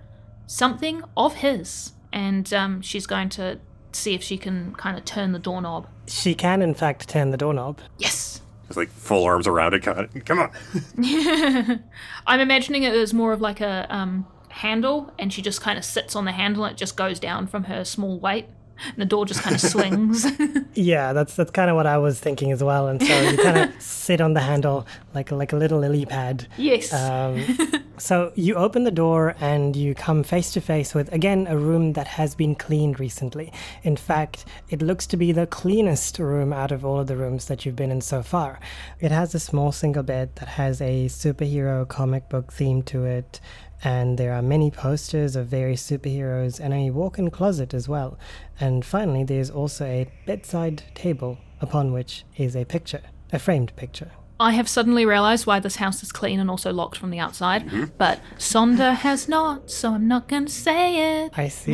[0.47, 1.93] something of his.
[2.13, 3.59] And um, she's going to
[3.95, 5.87] see if she can kind of turn the doorknob.
[6.07, 7.79] She can, in fact, turn the doorknob.
[7.97, 8.41] Yes!
[8.67, 9.81] Just like full arms around it.
[9.81, 10.07] Come on.
[10.25, 10.39] Come
[11.03, 11.83] on.
[12.27, 15.83] I'm imagining it as more of like a um, handle, and she just kind of
[15.85, 18.45] sits on the handle and it just goes down from her small weight.
[18.87, 20.25] And the door just kind of swings.
[20.73, 22.87] Yeah, that's that's kind of what I was thinking as well.
[22.87, 26.47] And so you kind of sit on the handle like like a little lily pad.
[26.57, 26.93] yes.
[26.93, 27.43] Um,
[27.97, 31.93] so you open the door and you come face to face with again a room
[31.93, 33.51] that has been cleaned recently.
[33.83, 37.45] In fact, it looks to be the cleanest room out of all of the rooms
[37.45, 38.59] that you've been in so far.
[38.99, 43.39] It has a small single bed that has a superhero comic book theme to it.
[43.83, 48.19] And there are many posters of various superheroes and a walk in closet as well.
[48.59, 53.01] And finally, there's also a bedside table upon which is a picture,
[53.31, 54.11] a framed picture.
[54.39, 57.91] I have suddenly realised why this house is clean and also locked from the outside,
[57.99, 61.31] but Sonder has not, so I'm not going to say it.
[61.37, 61.73] I see.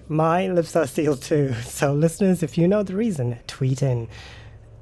[0.08, 1.54] My lips are sealed too.
[1.62, 4.08] So, listeners, if you know the reason, tweet in.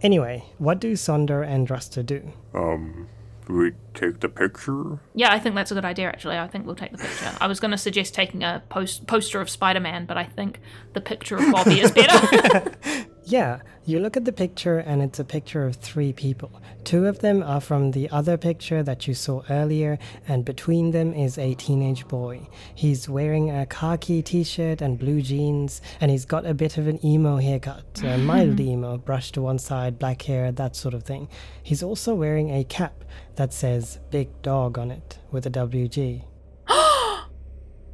[0.00, 2.32] Anyway, what do Sonder and Druster do?
[2.54, 3.06] Um, do
[3.48, 4.98] we take the picture?
[5.14, 6.08] Yeah, I think that's a good idea.
[6.08, 7.32] Actually, I think we'll take the picture.
[7.40, 10.60] I was going to suggest taking a post- poster of Spider-Man, but I think
[10.92, 12.74] the picture of Bobby is better.
[13.32, 16.50] Yeah, you look at the picture and it's a picture of three people.
[16.84, 21.14] Two of them are from the other picture that you saw earlier, and between them
[21.14, 22.46] is a teenage boy.
[22.74, 26.86] He's wearing a khaki t shirt and blue jeans, and he's got a bit of
[26.86, 31.04] an emo haircut, a mild emo, brushed to one side, black hair, that sort of
[31.04, 31.26] thing.
[31.62, 33.02] He's also wearing a cap
[33.36, 36.24] that says Big Dog on it with a WG.
[36.68, 37.26] oh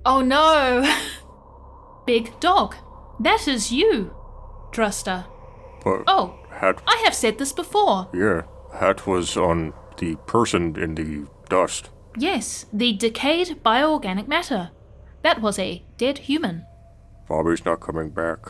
[0.04, 0.82] no!
[2.06, 2.74] Big dog.
[3.20, 4.17] That is you,
[4.72, 5.24] Druster.
[5.84, 8.08] But Oh, hat, I have said this before.
[8.12, 8.42] yeah,
[8.74, 11.90] hat was on the person in the dust.
[12.16, 14.70] Yes, the decayed bioorganic matter.
[15.22, 16.64] That was a dead human.
[17.28, 18.40] Bobby's not coming back.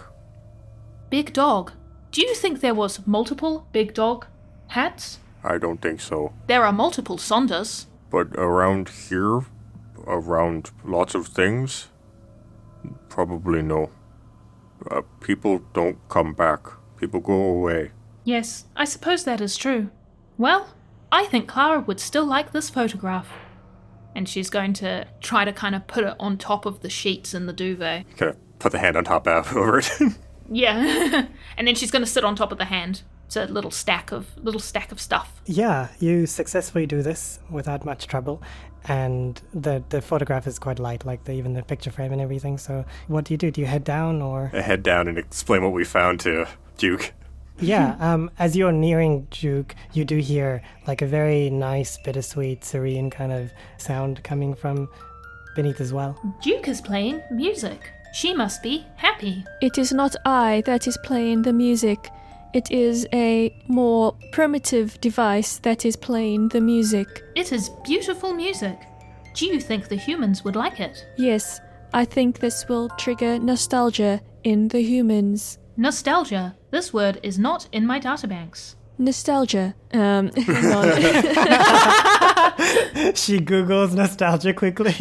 [1.11, 1.73] Big dog.
[2.13, 4.27] Do you think there was multiple big dog
[4.69, 5.19] hats?
[5.45, 6.33] I don't think so.
[6.47, 7.87] There are multiple Sonders.
[8.11, 9.41] But around here,
[10.07, 11.89] around lots of things,
[13.09, 13.91] probably no.
[14.91, 16.67] Uh, people don't come back.
[16.97, 17.93] People go away.
[18.25, 19.91] Yes, I suppose that is true.
[20.37, 20.75] Well,
[21.11, 23.29] I think Clara would still like this photograph.
[24.15, 27.35] And she's going to try to kind of put it on top of the sheets
[27.35, 28.05] in the duvet.
[28.17, 29.91] Kind of put the hand on top of over it.
[30.51, 31.27] Yeah.
[31.57, 33.03] and then she's going to sit on top of the hand.
[33.27, 35.43] It's a little stack of little stack of stuff.
[35.45, 38.43] Yeah, you successfully do this without much trouble,
[38.85, 42.59] and the the photograph is quite light, like the, even the picture frame and everything.
[42.59, 43.51] So, what do you do?
[43.51, 44.51] Do you head down or?
[44.53, 47.13] I head down and explain what we found to Duke.
[47.61, 53.11] yeah, um, as you're nearing Duke, you do hear like a very nice, bittersweet, serene
[53.11, 54.89] kind of sound coming from
[55.57, 56.19] beneath as well.
[56.43, 57.91] Duke is playing music.
[58.13, 59.45] She must be happy.
[59.61, 62.11] It is not I that is playing the music.
[62.55, 67.23] It is a more primitive device that is playing the music.
[67.37, 68.79] It is beautiful music.
[69.35, 71.07] Do you think the humans would like it?
[71.19, 71.61] Yes,
[71.93, 75.59] I think this will trigger nostalgia in the humans.
[75.77, 76.57] Nostalgia.
[76.71, 78.77] This word is not in my databanks.
[78.99, 79.75] Nostalgia.
[79.93, 80.85] Um, hang on.
[83.15, 84.93] she googles nostalgia quickly.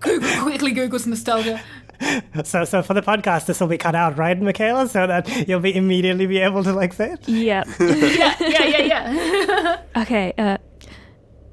[0.00, 1.60] Google quickly Google's nostalgia.
[2.44, 5.60] so, so for the podcast, this will be cut out, right, Michaela, so that you'll
[5.60, 7.28] be immediately be able to like say it.
[7.28, 7.64] yeah.
[7.80, 10.02] yeah, yeah, yeah, yeah.
[10.02, 10.58] Okay, uh,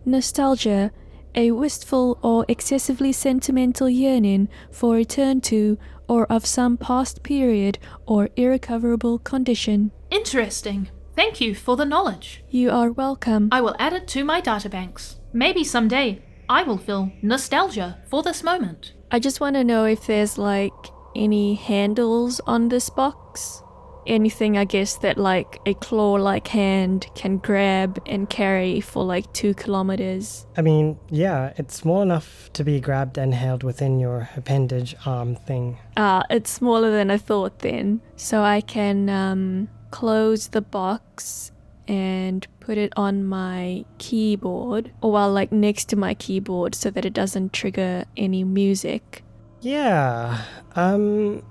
[0.05, 0.91] nostalgia,
[1.35, 5.77] a wistful or excessively sentimental yearning for return to
[6.07, 9.91] or of some past period or irrecoverable condition.
[10.09, 10.89] Interesting.
[11.15, 12.43] Thank you for the knowledge.
[12.49, 13.49] You are welcome.
[13.51, 15.19] I will add it to my databanks.
[15.33, 18.93] Maybe someday I will feel nostalgia for this moment.
[19.13, 20.73] I just want to know if there's like
[21.17, 23.61] any handles on this box.
[24.07, 29.31] Anything, I guess, that like a claw like hand can grab and carry for like
[29.33, 30.47] two kilometers.
[30.55, 35.35] I mean, yeah, it's small enough to be grabbed and held within your appendage arm
[35.35, 35.77] thing.
[35.97, 38.01] Ah, it's smaller than I thought then.
[38.15, 41.50] So I can um, close the box
[41.87, 47.05] and put it on my keyboard, or well, like next to my keyboard so that
[47.05, 49.23] it doesn't trigger any music.
[49.61, 50.43] Yeah.
[50.75, 51.43] Um,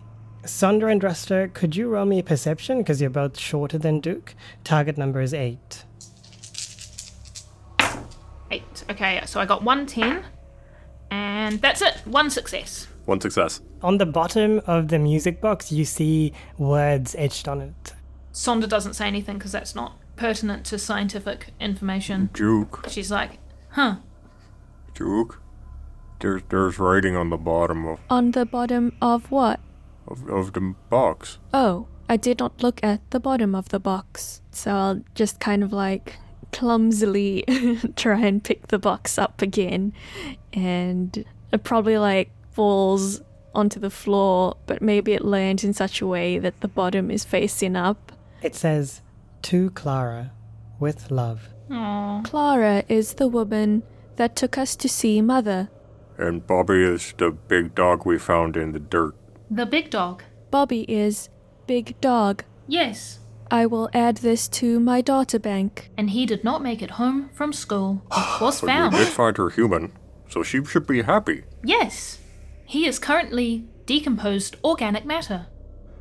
[0.42, 2.78] Sonder and Druster, could you roll me a perception?
[2.78, 4.34] Because you're both shorter than Duke.
[4.64, 5.84] Target number is eight.
[8.50, 8.84] Eight.
[8.90, 10.24] Okay, so I got one ten,
[11.10, 12.00] and that's it.
[12.04, 12.88] One success.
[13.04, 13.60] One success.
[13.82, 17.92] On the bottom of the music box, you see words etched on it.
[18.32, 22.28] Sonder doesn't say anything because that's not pertinent to scientific information.
[22.34, 22.84] Juke.
[22.88, 23.38] She's like,
[23.70, 23.96] huh.
[24.94, 25.40] Juke.
[26.20, 29.60] There's there's writing on the bottom of, On the bottom of what?
[30.06, 31.38] of, of the box.
[31.54, 34.42] Oh, I did not look at the bottom of the box.
[34.50, 36.16] So I'll just kind of like
[36.52, 37.44] clumsily
[37.96, 39.94] try and pick the box up again.
[40.52, 43.22] And it probably like falls
[43.54, 47.24] onto the floor, but maybe it lands in such a way that the bottom is
[47.24, 48.12] facing up.
[48.42, 49.00] It says,
[49.42, 50.32] To Clara,
[50.78, 51.48] with love.
[51.70, 52.24] Aww.
[52.24, 53.82] Clara is the woman
[54.16, 55.70] that took us to see Mother.
[56.18, 59.14] And Bobby is the big dog we found in the dirt.
[59.50, 60.22] The big dog.
[60.50, 61.28] Bobby is
[61.66, 62.44] Big Dog.
[62.66, 63.20] Yes.
[63.50, 65.90] I will add this to my daughter bank.
[65.96, 68.02] And he did not make it home from school.
[68.12, 68.92] It was But found.
[68.92, 69.92] we did find her human,
[70.28, 71.44] so she should be happy.
[71.64, 72.18] Yes.
[72.64, 75.46] He is currently decomposed organic matter.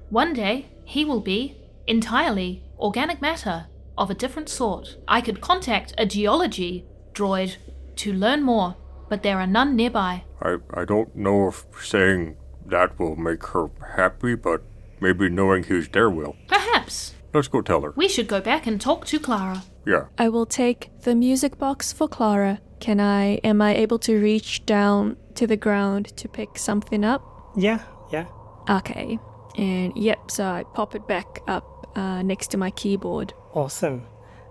[0.09, 3.67] One day, he will be entirely organic matter
[3.97, 4.97] of a different sort.
[5.07, 7.57] I could contact a geology droid
[7.97, 8.75] to learn more,
[9.09, 10.23] but there are none nearby.
[10.41, 14.63] I, I don't know if saying that will make her happy, but
[15.01, 16.35] maybe knowing he's there will.
[16.47, 17.15] Perhaps.
[17.33, 17.93] Let's go tell her.
[17.95, 19.63] We should go back and talk to Clara.
[19.85, 20.05] Yeah.
[20.17, 22.59] I will take the music box for Clara.
[22.79, 27.21] Can I am I able to reach down to the ground to pick something up?
[27.57, 28.25] Yeah, yeah.
[28.69, 29.19] Okay.
[29.57, 33.33] And yep, so I pop it back up uh, next to my keyboard.
[33.53, 34.05] Awesome.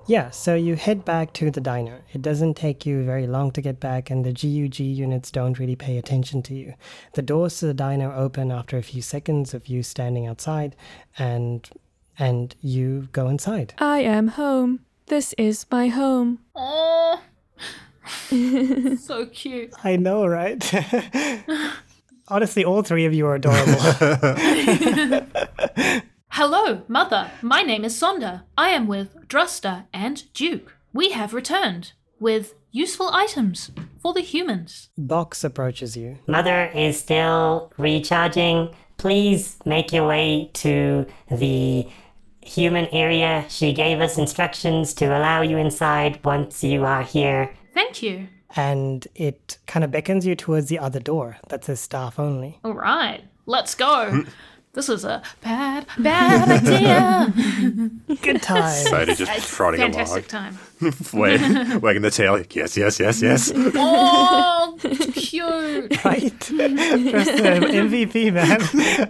[0.09, 2.01] Yeah, so you head back to the diner.
[2.15, 5.77] It doesn't take you very long to get back, and the GUG units don't really
[5.77, 6.73] pay attention to you.
[7.13, 10.75] The doors to the diner open after a few seconds of you standing outside,
[11.19, 11.69] and
[12.19, 13.75] and you go inside.
[13.79, 14.81] I am home.
[15.09, 16.39] This is my home.
[16.57, 17.21] Oh,
[18.99, 19.75] so cute.
[19.85, 20.59] I know, right?
[22.29, 23.75] Honestly, all three of you are adorable.
[26.39, 27.33] Hello, Mother.
[27.43, 28.43] My name is Sonder.
[28.57, 30.77] I am with Druster and Duke.
[30.93, 31.95] We have returned.
[32.21, 34.89] with useful items for the humans.
[34.97, 36.19] Box approaches you.
[36.29, 38.73] Mother is still recharging.
[38.99, 41.89] Please make your way to the
[42.41, 43.45] human area.
[43.49, 47.53] She gave us instructions to allow you inside once you are here.
[47.75, 48.29] Thank you.
[48.55, 52.61] And it kind of beckons you towards the other door that says staff only.
[52.63, 54.23] All right, let's go.
[54.75, 57.33] this is a bad, bad idea.
[58.23, 58.83] Good time.
[58.83, 60.59] Excited, just It's trotting fantastic time.
[60.81, 62.43] along, Wag- wagging the tail.
[62.51, 63.53] Yes, yes, yes, yes.
[63.55, 64.77] Oh,
[65.15, 66.05] cute.
[66.05, 66.39] right?
[66.41, 68.61] Just an MVP, man.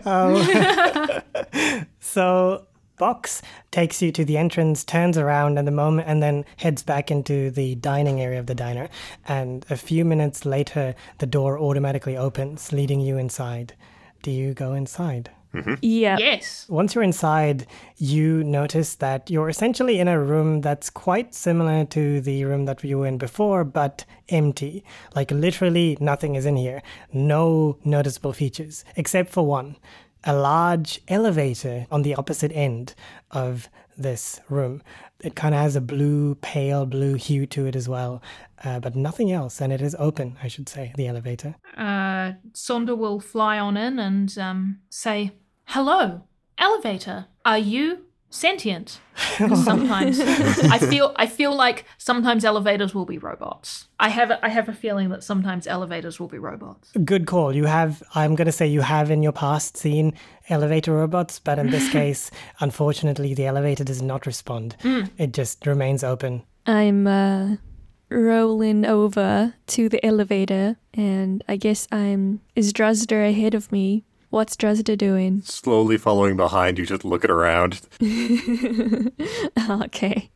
[0.06, 2.66] Um, so
[2.98, 7.10] Box takes you to the entrance, turns around, and the moment, and then heads back
[7.10, 8.88] into the dining area of the diner.
[9.26, 13.74] And a few minutes later, the door automatically opens, leading you inside.
[14.22, 15.30] Do you go inside?
[15.54, 15.74] Mm-hmm.
[15.80, 16.18] Yeah.
[16.18, 16.66] Yes.
[16.68, 22.20] Once you're inside, you notice that you're essentially in a room that's quite similar to
[22.20, 24.84] the room that you were in before, but empty.
[25.14, 26.82] Like literally nothing is in here.
[27.12, 29.76] No noticeable features, except for one
[30.24, 32.94] a large elevator on the opposite end
[33.30, 34.82] of this room.
[35.20, 38.22] It kind of has a blue, pale blue hue to it as well,
[38.62, 39.60] uh, but nothing else.
[39.60, 41.56] And it is open, I should say, the elevator.
[41.76, 45.32] Uh, Sonder will fly on in and um, say,
[45.64, 46.22] "Hello,
[46.56, 47.26] elevator.
[47.44, 49.00] Are you sentient?"
[49.36, 53.88] 'Cause sometimes I feel I feel like sometimes elevators will be robots.
[53.98, 56.92] I have a, I have a feeling that sometimes elevators will be robots.
[57.04, 57.54] Good call.
[57.54, 60.14] You have, I'm going to say you have in your past seen
[60.48, 64.76] elevator robots, but in this case, unfortunately, the elevator does not respond.
[65.18, 66.42] It just remains open.
[66.66, 67.56] I'm uh,
[68.08, 72.40] rolling over to the elevator, and I guess I'm.
[72.54, 74.04] Is Druster ahead of me?
[74.30, 75.42] What's Druster doing?
[75.42, 77.80] Slowly following behind you, just looking around.
[79.70, 80.30] okay.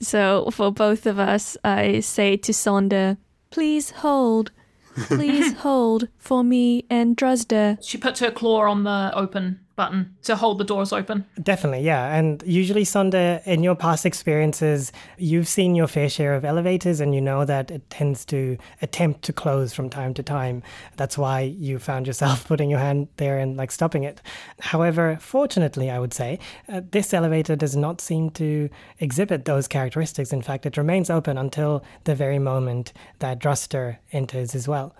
[0.00, 3.18] So for both of us, I say to Sonder,
[3.50, 4.52] please hold.
[4.94, 7.78] Please hold for me and Druster.
[7.86, 11.24] She puts her claw on the open button to hold the doors open.
[11.40, 12.14] Definitely, yeah.
[12.14, 17.14] And usually, Sonder, in your past experiences, you've seen your fair share of elevators and
[17.14, 20.62] you know that it tends to attempt to close from time to time.
[20.96, 24.20] That's why you found yourself putting your hand there and like stopping it.
[24.60, 30.32] However, fortunately, I would say, uh, this elevator does not seem to exhibit those characteristics.
[30.32, 34.94] In fact, it remains open until the very moment that Druster enters as well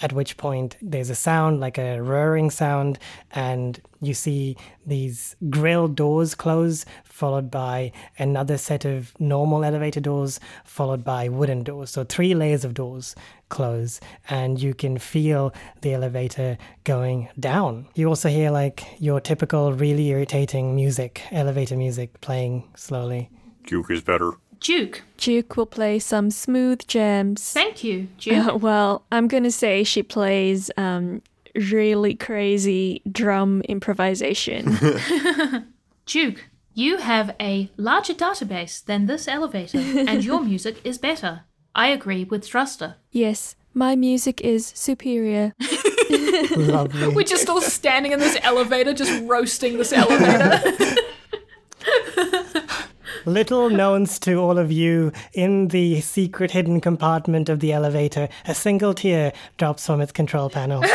[0.00, 2.98] at which point there's a sound like a roaring sound
[3.32, 10.40] and you see these grill doors close followed by another set of normal elevator doors
[10.64, 11.90] followed by wooden doors.
[11.90, 13.14] So three layers of doors
[13.48, 17.86] close and you can feel the elevator going down.
[17.94, 23.30] You also hear like your typical really irritating music elevator music playing slowly.
[23.64, 24.32] Duke is better.
[24.62, 27.52] Duke, Duke will play some smooth jams.
[27.52, 28.46] thank you, Duke.
[28.46, 31.20] Uh, well, I'm gonna say she plays um,
[31.54, 34.78] really crazy drum improvisation.
[36.06, 36.44] Duke,
[36.74, 41.42] you have a larger database than this elevator, and your music is better.
[41.74, 42.94] I agree with Druster.
[43.10, 45.54] yes, my music is superior.
[46.56, 50.60] lovely We're just all standing in this elevator, just roasting this elevator.
[53.24, 58.54] Little knowns to all of you, in the secret hidden compartment of the elevator, a
[58.54, 60.82] single tear drops from its control panel.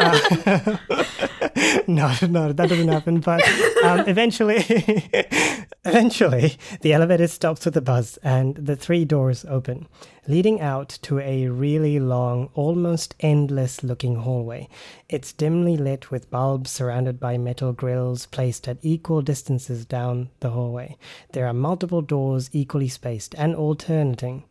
[1.86, 3.20] No, no, that doesn't happen.
[3.20, 3.42] But
[3.82, 4.58] um, eventually,
[5.84, 9.88] eventually, the elevator stops with a buzz, and the three doors open,
[10.28, 14.68] leading out to a really long, almost endless-looking hallway.
[15.08, 20.50] It's dimly lit with bulbs surrounded by metal grills placed at equal distances down the
[20.50, 20.96] hallway.
[21.32, 24.44] There are multiple doors equally spaced and alternating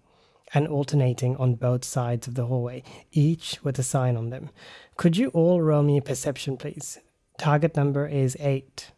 [0.54, 4.50] and alternating on both sides of the hallway, each with a sign on them.
[4.98, 7.00] Could you all roll me a perception, please?
[7.38, 8.92] Target number is eight.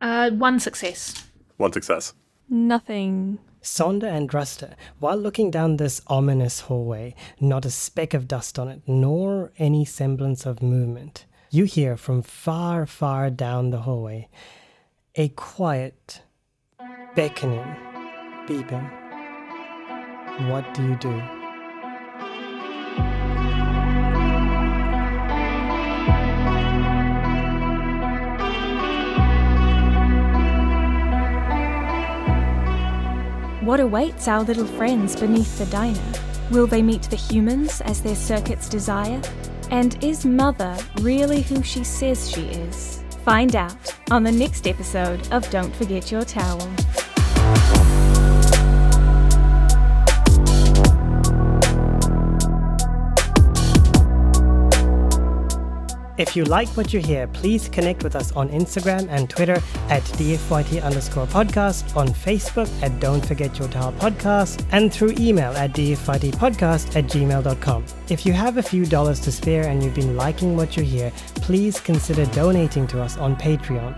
[0.00, 1.26] Uh, one success.
[1.56, 2.14] One success.
[2.48, 3.38] Nothing.
[3.62, 8.68] Sonder and Druster, while looking down this ominous hallway, not a speck of dust on
[8.68, 14.28] it, nor any semblance of movement, you hear from far, far down the hallway
[15.14, 16.22] a quiet,
[17.14, 17.64] beckoning,
[18.46, 18.90] beeping.
[20.48, 21.12] What do you do?
[33.64, 36.00] What awaits our little friends beneath the diner?
[36.50, 39.22] Will they meet the humans as their circuits desire?
[39.70, 43.04] And is Mother really who she says she is?
[43.24, 46.68] Find out on the next episode of Don't Forget Your Towel.
[56.16, 60.02] If you like what you hear, please connect with us on Instagram and Twitter at
[60.16, 65.72] DFYT underscore podcast, on Facebook at Don't Forget Your Towel podcast, and through email at
[65.72, 67.84] DFYTpodcast at gmail.com.
[68.08, 71.12] If you have a few dollars to spare and you've been liking what you hear,
[71.34, 73.94] please consider donating to us on Patreon.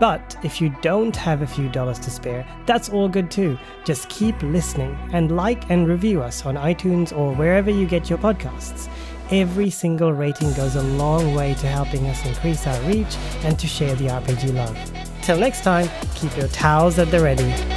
[0.00, 3.58] But if you don't have a few dollars to spare, that's all good too.
[3.84, 8.18] Just keep listening and like and review us on iTunes or wherever you get your
[8.18, 8.88] podcasts.
[9.30, 13.66] Every single rating goes a long way to helping us increase our reach and to
[13.66, 14.76] share the RPG love.
[15.22, 17.73] Till next time, keep your towels at the ready.